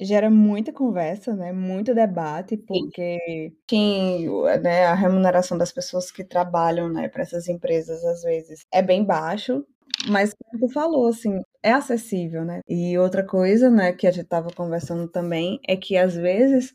gera 0.00 0.30
muita 0.30 0.72
conversa, 0.72 1.34
né, 1.34 1.52
muito 1.52 1.94
debate, 1.94 2.56
porque 2.56 3.52
quem, 3.66 4.26
né, 4.62 4.86
a 4.86 4.94
remuneração 4.94 5.58
das 5.58 5.72
pessoas 5.72 6.10
que 6.10 6.24
trabalham, 6.24 6.88
né, 6.88 7.08
para 7.08 7.22
essas 7.22 7.48
empresas 7.48 8.02
às 8.04 8.22
vezes 8.22 8.64
é 8.72 8.80
bem 8.80 9.04
baixo, 9.04 9.64
mas 10.08 10.32
como 10.32 10.66
tu 10.66 10.72
falou, 10.72 11.08
assim, 11.08 11.42
é 11.62 11.72
acessível, 11.72 12.44
né? 12.44 12.60
E 12.66 12.96
outra 12.98 13.22
coisa, 13.26 13.68
né, 13.68 13.92
que 13.92 14.06
a 14.06 14.10
gente 14.10 14.24
estava 14.24 14.48
conversando 14.50 15.06
também 15.08 15.60
é 15.68 15.76
que 15.76 15.96
às 15.96 16.14
vezes 16.14 16.72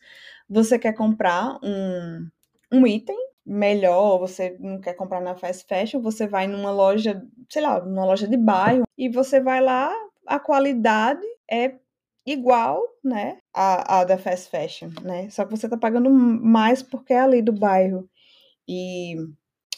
você 0.47 0.77
quer 0.77 0.93
comprar 0.93 1.58
um, 1.63 2.27
um 2.71 2.86
item 2.86 3.17
melhor, 3.45 4.17
você 4.17 4.58
não 4.60 4.79
quer 4.79 4.93
comprar 4.93 5.21
na 5.21 5.36
fast 5.36 5.65
fashion, 5.67 6.01
você 6.01 6.25
vai 6.27 6.47
numa 6.47 6.71
loja, 6.71 7.21
sei 7.49 7.62
lá, 7.62 7.79
numa 7.79 8.05
loja 8.05 8.27
de 8.27 8.38
bairro 8.38 8.86
e 8.97 9.08
você 9.08 9.39
vai 9.39 9.62
lá, 9.62 9.93
a 10.25 10.39
qualidade 10.39 11.25
é 11.49 11.75
igual, 12.25 12.81
né, 13.03 13.38
a, 13.53 13.99
a 13.99 14.03
da 14.03 14.17
fast 14.17 14.49
fashion, 14.49 14.89
né? 15.03 15.29
Só 15.29 15.45
que 15.45 15.51
você 15.55 15.69
tá 15.69 15.77
pagando 15.77 16.10
mais 16.10 16.81
porque 16.81 17.13
é 17.13 17.19
ali 17.19 17.41
do 17.41 17.53
bairro. 17.53 18.10
E 18.67 19.15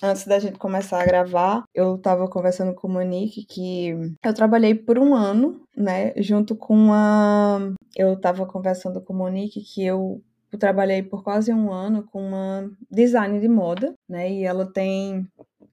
antes 0.02 0.26
da 0.26 0.40
gente 0.40 0.58
começar 0.58 1.02
a 1.02 1.06
gravar, 1.06 1.64
eu 1.74 1.98
tava 1.98 2.30
conversando 2.30 2.74
com 2.74 2.88
o 2.88 2.92
Monique 2.92 3.46
que 3.46 3.90
eu 4.24 4.34
trabalhei 4.34 4.74
por 4.74 4.98
um 4.98 5.14
ano, 5.14 5.62
né, 5.76 6.14
junto 6.18 6.56
com 6.56 6.94
a 6.94 7.60
eu 7.96 8.20
tava 8.20 8.46
conversando 8.46 9.02
com 9.02 9.14
o 9.14 9.18
Monique 9.18 9.62
que 9.62 9.84
eu 9.84 10.22
eu 10.58 10.60
trabalhei 10.60 11.04
por 11.04 11.24
quase 11.24 11.54
um 11.54 11.72
ano 11.72 12.04
com 12.12 12.20
uma 12.20 12.70
design 12.90 13.40
de 13.40 13.48
moda, 13.48 13.94
né? 14.10 14.30
E 14.30 14.44
ela 14.44 14.66
tem 14.66 15.26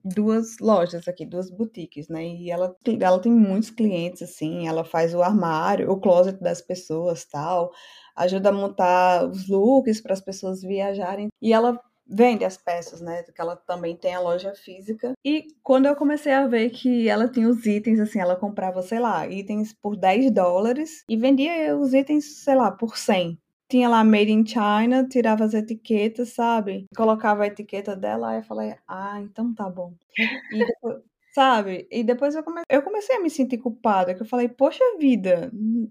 duas 0.04 0.58
lojas 0.60 1.08
aqui, 1.08 1.24
duas 1.24 1.50
boutiques, 1.50 2.08
né? 2.08 2.22
E 2.26 2.50
ela, 2.50 2.76
ela 3.00 3.18
tem 3.18 3.32
muitos 3.32 3.70
clientes, 3.70 4.22
assim, 4.22 4.68
ela 4.68 4.84
faz 4.84 5.14
o 5.14 5.22
armário, 5.22 5.90
o 5.90 5.98
closet 5.98 6.38
das 6.40 6.60
pessoas, 6.60 7.24
tal, 7.24 7.70
ajuda 8.14 8.50
a 8.50 8.52
montar 8.52 9.26
os 9.26 9.48
looks 9.48 10.02
para 10.02 10.12
as 10.12 10.20
pessoas 10.20 10.60
viajarem. 10.60 11.28
E 11.40 11.54
ela 11.54 11.80
vende 12.06 12.44
as 12.44 12.58
peças, 12.58 13.00
né? 13.00 13.22
Que 13.22 13.40
ela 13.40 13.56
também 13.56 13.96
tem 13.96 14.14
a 14.14 14.20
loja 14.20 14.52
física. 14.54 15.14
E 15.24 15.46
quando 15.62 15.86
eu 15.86 15.96
comecei 15.96 16.32
a 16.32 16.46
ver 16.46 16.68
que 16.68 17.08
ela 17.08 17.26
tinha 17.26 17.48
os 17.48 17.64
itens, 17.64 17.98
assim, 17.98 18.20
ela 18.20 18.36
comprava, 18.36 18.82
sei 18.82 19.00
lá, 19.00 19.26
itens 19.26 19.72
por 19.72 19.96
10 19.96 20.30
dólares 20.30 21.02
e 21.08 21.16
vendia 21.16 21.74
os 21.74 21.94
itens, 21.94 22.42
sei 22.44 22.54
lá, 22.54 22.70
por 22.70 22.98
100 22.98 23.38
tinha 23.68 23.88
lá 23.88 24.04
Made 24.04 24.32
in 24.32 24.44
China, 24.46 25.06
tirava 25.08 25.44
as 25.44 25.54
etiquetas, 25.54 26.30
sabe? 26.30 26.86
Colocava 26.96 27.44
a 27.44 27.46
etiqueta 27.46 27.96
dela, 27.96 28.34
e 28.34 28.38
eu 28.38 28.42
falei, 28.44 28.76
ah, 28.88 29.20
então 29.20 29.54
tá 29.54 29.68
bom. 29.68 29.94
E 30.52 30.64
depois, 30.64 30.96
sabe? 31.34 31.88
E 31.90 32.04
depois 32.04 32.34
eu 32.34 32.44
comecei, 32.44 32.64
eu 32.70 32.82
comecei 32.82 33.16
a 33.16 33.20
me 33.22 33.30
sentir 33.30 33.58
culpada, 33.58 34.14
que 34.14 34.22
eu 34.22 34.26
falei, 34.26 34.48
poxa 34.48 34.84
vida, 34.98 35.50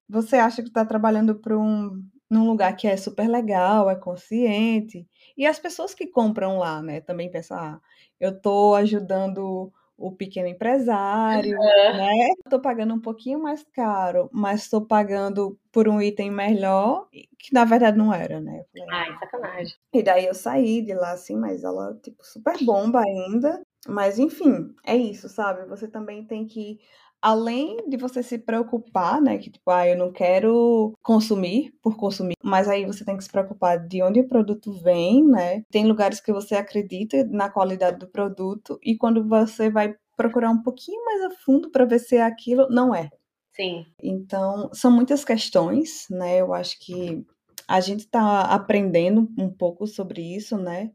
você 0.09 0.37
acha 0.37 0.63
que 0.63 0.71
tá 0.71 0.85
trabalhando 0.85 1.35
para 1.35 1.57
um 1.57 2.01
num 2.29 2.47
lugar 2.47 2.75
que 2.75 2.87
é 2.87 2.97
super 2.97 3.27
legal, 3.29 3.89
é 3.89 3.95
consciente. 3.95 5.07
E 5.37 5.45
as 5.45 5.59
pessoas 5.59 5.93
que 5.93 6.07
compram 6.07 6.57
lá, 6.57 6.81
né, 6.81 6.99
também 6.99 7.29
pensam, 7.29 7.57
ah, 7.57 7.81
eu 8.19 8.39
tô 8.41 8.73
ajudando 8.73 9.71
o 10.03 10.11
pequeno 10.11 10.49
empresário, 10.49 11.57
uhum. 11.57 11.97
né? 11.97 12.27
Estou 12.43 12.59
pagando 12.59 12.93
um 12.93 12.99
pouquinho 12.99 13.41
mais 13.41 13.63
caro, 13.73 14.29
mas 14.33 14.63
estou 14.63 14.85
pagando 14.85 15.57
por 15.71 15.87
um 15.87 16.01
item 16.01 16.29
melhor, 16.29 17.07
que 17.39 17.53
na 17.53 17.63
verdade 17.63 17.97
não 17.97 18.13
era, 18.13 18.41
né? 18.41 18.65
Falei, 18.71 18.87
Ai, 18.91 19.17
sacanagem. 19.17 19.75
E 19.93 20.03
daí 20.03 20.25
eu 20.25 20.33
saí 20.33 20.81
de 20.81 20.93
lá, 20.93 21.13
assim, 21.13 21.37
mas 21.37 21.63
ela, 21.63 21.97
tipo, 22.03 22.21
super 22.21 22.57
bomba 22.65 22.99
ainda. 23.01 23.61
Mas 23.87 24.19
enfim, 24.19 24.73
é 24.85 24.95
isso, 24.95 25.29
sabe? 25.29 25.65
Você 25.67 25.87
também 25.87 26.25
tem 26.25 26.45
que 26.45 26.79
além 27.23 27.77
de 27.87 27.95
você 27.95 28.21
se 28.21 28.37
preocupar, 28.37 29.21
né, 29.21 29.37
que 29.37 29.49
tipo, 29.49 29.71
ah, 29.71 29.87
eu 29.87 29.97
não 29.97 30.11
quero 30.11 30.93
consumir 31.01 31.73
por 31.81 31.95
consumir, 31.95 32.35
mas 32.43 32.67
aí 32.67 32.85
você 32.85 33.05
tem 33.05 33.15
que 33.15 33.23
se 33.23 33.31
preocupar 33.31 33.79
de 33.79 34.03
onde 34.03 34.19
o 34.19 34.27
produto 34.27 34.73
vem, 34.73 35.25
né? 35.25 35.63
Tem 35.71 35.85
lugares 35.87 36.19
que 36.19 36.33
você 36.33 36.55
acredita 36.55 37.23
na 37.31 37.49
qualidade 37.49 37.97
do 37.97 38.07
produto 38.07 38.77
e 38.83 38.97
quando 38.97 39.25
você 39.25 39.69
vai 39.69 39.95
procurar 40.17 40.49
um 40.49 40.61
pouquinho 40.61 41.03
mais 41.05 41.21
a 41.23 41.31
fundo 41.31 41.71
para 41.71 41.85
ver 41.85 41.99
se 41.99 42.17
é 42.17 42.23
aquilo, 42.23 42.67
não 42.69 42.93
é. 42.93 43.09
Sim. 43.55 43.85
Então, 44.01 44.69
são 44.73 44.91
muitas 44.91 45.23
questões, 45.23 46.07
né? 46.09 46.41
Eu 46.41 46.53
acho 46.53 46.77
que 46.79 47.25
a 47.67 47.79
gente 47.79 48.01
está 48.01 48.41
aprendendo 48.41 49.29
um 49.37 49.49
pouco 49.49 49.87
sobre 49.87 50.21
isso, 50.21 50.57
né? 50.57 50.91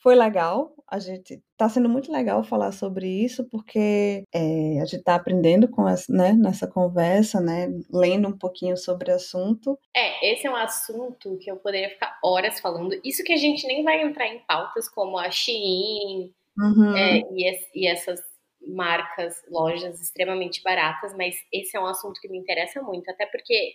Foi 0.00 0.14
legal, 0.14 0.72
a 0.88 0.98
gente 0.98 1.42
está 1.52 1.68
sendo 1.68 1.88
muito 1.88 2.10
legal 2.10 2.44
falar 2.44 2.72
sobre 2.72 3.06
isso, 3.06 3.44
porque 3.50 4.22
é, 4.32 4.80
a 4.80 4.84
gente 4.84 5.00
está 5.00 5.16
aprendendo 5.16 5.68
com 5.68 5.86
as, 5.86 6.06
né, 6.08 6.32
nessa 6.32 6.68
conversa, 6.68 7.40
né, 7.40 7.68
lendo 7.92 8.28
um 8.28 8.38
pouquinho 8.38 8.76
sobre 8.76 9.10
o 9.10 9.14
assunto. 9.16 9.78
É, 9.94 10.32
esse 10.32 10.46
é 10.46 10.50
um 10.50 10.56
assunto 10.56 11.36
que 11.38 11.50
eu 11.50 11.56
poderia 11.56 11.90
ficar 11.90 12.18
horas 12.22 12.60
falando. 12.60 12.98
Isso 13.04 13.24
que 13.24 13.32
a 13.32 13.36
gente 13.36 13.66
nem 13.66 13.82
vai 13.82 14.02
entrar 14.02 14.28
em 14.28 14.38
pautas 14.46 14.88
como 14.88 15.18
a 15.18 15.30
Shein 15.30 16.32
uhum. 16.56 16.96
é, 16.96 17.18
e, 17.32 17.60
e 17.74 17.86
essas 17.88 18.20
marcas, 18.66 19.34
lojas 19.50 20.00
extremamente 20.00 20.62
baratas, 20.62 21.14
mas 21.16 21.34
esse 21.52 21.76
é 21.76 21.80
um 21.80 21.86
assunto 21.86 22.20
que 22.20 22.28
me 22.28 22.38
interessa 22.38 22.82
muito, 22.82 23.10
até 23.10 23.26
porque 23.26 23.74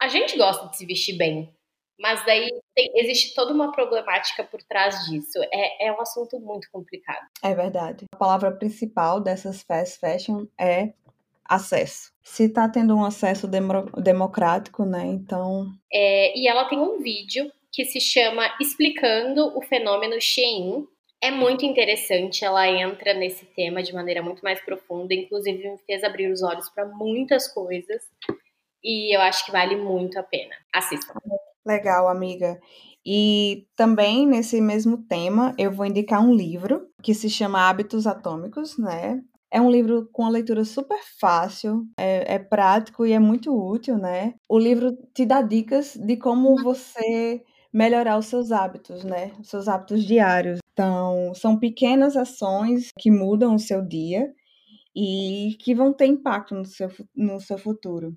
a 0.00 0.08
gente 0.08 0.36
gosta 0.36 0.68
de 0.68 0.76
se 0.76 0.86
vestir 0.86 1.16
bem, 1.16 1.54
mas 1.98 2.24
daí 2.24 2.48
tem, 2.74 2.90
existe 2.96 3.34
toda 3.34 3.52
uma 3.52 3.72
problemática 3.72 4.44
por 4.44 4.62
trás 4.62 5.04
disso. 5.06 5.38
É, 5.52 5.88
é 5.88 5.92
um 5.92 6.00
assunto 6.00 6.38
muito 6.40 6.68
complicado. 6.70 7.26
É 7.42 7.54
verdade. 7.54 8.06
A 8.12 8.16
palavra 8.16 8.50
principal 8.50 9.20
dessas 9.20 9.62
fast 9.62 9.98
fashion 9.98 10.46
é 10.58 10.92
acesso. 11.44 12.12
Se 12.22 12.44
está 12.44 12.68
tendo 12.68 12.94
um 12.96 13.04
acesso 13.04 13.46
demo, 13.46 13.84
democrático, 13.96 14.84
né? 14.84 15.06
Então. 15.06 15.66
É, 15.92 16.36
e 16.38 16.48
ela 16.48 16.64
tem 16.64 16.78
um 16.78 17.02
vídeo 17.02 17.50
que 17.70 17.84
se 17.84 18.00
chama 18.00 18.54
Explicando 18.60 19.56
o 19.56 19.62
Fenômeno 19.62 20.20
Shein. 20.20 20.86
É 21.20 21.30
muito 21.30 21.64
interessante, 21.64 22.44
ela 22.44 22.66
entra 22.68 23.14
nesse 23.14 23.46
tema 23.46 23.80
de 23.80 23.94
maneira 23.94 24.20
muito 24.20 24.42
mais 24.42 24.60
profunda, 24.60 25.14
inclusive 25.14 25.70
me 25.70 25.78
fez 25.86 26.02
abrir 26.02 26.26
os 26.32 26.42
olhos 26.42 26.68
para 26.68 26.84
muitas 26.84 27.46
coisas. 27.46 28.02
E 28.82 29.16
eu 29.16 29.20
acho 29.20 29.46
que 29.46 29.52
vale 29.52 29.76
muito 29.76 30.18
a 30.18 30.22
pena. 30.24 30.56
Assistam. 30.74 31.14
Legal, 31.64 32.08
amiga. 32.08 32.58
E 33.06 33.66
também 33.76 34.26
nesse 34.26 34.60
mesmo 34.60 34.96
tema, 34.98 35.54
eu 35.58 35.70
vou 35.72 35.86
indicar 35.86 36.20
um 36.24 36.34
livro 36.34 36.88
que 37.02 37.14
se 37.14 37.28
chama 37.30 37.68
Hábitos 37.68 38.06
Atômicos, 38.06 38.76
né? 38.78 39.22
É 39.50 39.60
um 39.60 39.70
livro 39.70 40.08
com 40.12 40.22
uma 40.22 40.30
leitura 40.30 40.64
super 40.64 40.98
fácil, 41.20 41.86
é, 41.98 42.34
é, 42.34 42.38
prático 42.38 43.04
e 43.06 43.12
é 43.12 43.18
muito 43.18 43.52
útil, 43.54 43.96
né? 43.98 44.34
O 44.48 44.58
livro 44.58 44.96
te 45.14 45.24
dá 45.26 45.42
dicas 45.42 45.94
de 45.96 46.16
como 46.16 46.58
você 46.62 47.42
melhorar 47.72 48.18
os 48.18 48.26
seus 48.26 48.50
hábitos, 48.50 49.04
né? 49.04 49.32
Os 49.40 49.48
seus 49.48 49.68
hábitos 49.68 50.04
diários. 50.04 50.58
Então, 50.72 51.32
são 51.34 51.58
pequenas 51.58 52.16
ações 52.16 52.88
que 52.98 53.10
mudam 53.10 53.54
o 53.54 53.58
seu 53.58 53.82
dia 53.86 54.32
e 54.94 55.56
que 55.60 55.74
vão 55.74 55.92
ter 55.92 56.06
impacto 56.06 56.54
no 56.54 56.64
seu, 56.64 56.90
no 57.14 57.40
seu 57.40 57.58
futuro. 57.58 58.16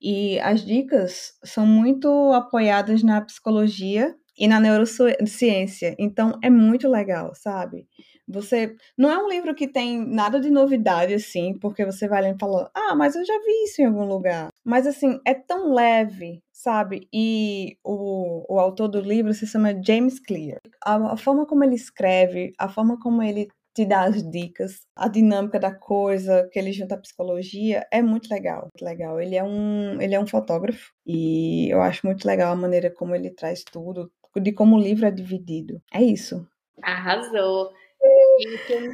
E 0.00 0.38
as 0.40 0.64
dicas 0.64 1.34
são 1.44 1.66
muito 1.66 2.08
apoiadas 2.32 3.02
na 3.02 3.20
psicologia 3.20 4.14
e 4.38 4.48
na 4.48 4.58
neurociência. 4.58 5.94
Então 5.98 6.38
é 6.42 6.48
muito 6.48 6.88
legal, 6.88 7.34
sabe? 7.34 7.86
Você 8.26 8.74
não 8.96 9.10
é 9.10 9.18
um 9.18 9.28
livro 9.28 9.54
que 9.54 9.68
tem 9.68 9.98
nada 10.06 10.40
de 10.40 10.50
novidade 10.50 11.12
assim, 11.12 11.58
porque 11.58 11.84
você 11.84 12.08
vai 12.08 12.22
lendo 12.22 12.36
e 12.36 12.40
fala: 12.40 12.70
"Ah, 12.74 12.94
mas 12.94 13.14
eu 13.16 13.24
já 13.24 13.36
vi 13.38 13.64
isso 13.64 13.82
em 13.82 13.86
algum 13.86 14.04
lugar". 14.06 14.48
Mas 14.64 14.86
assim, 14.86 15.18
é 15.26 15.34
tão 15.34 15.74
leve, 15.74 16.42
sabe? 16.52 17.08
E 17.12 17.76
o, 17.84 18.54
o 18.54 18.58
autor 18.58 18.88
do 18.88 19.00
livro 19.00 19.34
se 19.34 19.46
chama 19.46 19.74
James 19.84 20.18
Clear. 20.20 20.58
A, 20.84 21.12
a 21.14 21.16
forma 21.16 21.46
como 21.46 21.64
ele 21.64 21.74
escreve, 21.74 22.52
a 22.58 22.68
forma 22.68 22.98
como 23.00 23.22
ele 23.22 23.48
te 23.80 23.86
dá 23.86 24.02
as 24.02 24.22
dicas, 24.30 24.86
a 24.94 25.08
dinâmica 25.08 25.58
da 25.58 25.74
coisa, 25.74 26.46
que 26.52 26.58
ele 26.58 26.70
junta 26.70 26.96
a 26.96 26.98
psicologia, 26.98 27.86
é 27.90 28.02
muito 28.02 28.28
legal, 28.30 28.62
muito 28.64 28.84
legal. 28.84 29.18
Ele 29.18 29.36
é 29.36 29.42
um, 29.42 29.98
ele 30.00 30.14
é 30.14 30.20
um 30.20 30.26
fotógrafo 30.26 30.92
e 31.06 31.70
eu 31.70 31.80
acho 31.80 32.06
muito 32.06 32.26
legal 32.26 32.52
a 32.52 32.56
maneira 32.56 32.90
como 32.90 33.14
ele 33.14 33.30
traz 33.30 33.64
tudo, 33.64 34.12
de 34.36 34.52
como 34.52 34.76
o 34.76 34.80
livro 34.80 35.06
é 35.06 35.10
dividido. 35.10 35.80
É 35.90 36.02
isso. 36.02 36.46
Arrasou. 36.82 37.70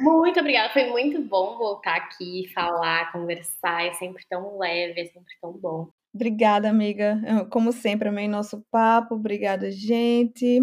Muito 0.01 0.39
obrigada. 0.39 0.71
Foi 0.71 0.85
muito 0.89 1.21
bom 1.21 1.57
voltar 1.57 1.97
aqui, 1.97 2.49
falar, 2.53 3.11
conversar. 3.11 3.87
É 3.87 3.93
sempre 3.93 4.23
tão 4.29 4.57
leve, 4.57 5.01
é 5.01 5.05
sempre 5.05 5.33
tão 5.41 5.51
bom. 5.51 5.89
Obrigada, 6.13 6.69
amiga. 6.69 7.19
Como 7.49 7.73
sempre, 7.73 8.07
amei 8.07 8.27
nosso 8.27 8.65
papo. 8.71 9.15
Obrigada, 9.15 9.69
gente. 9.69 10.61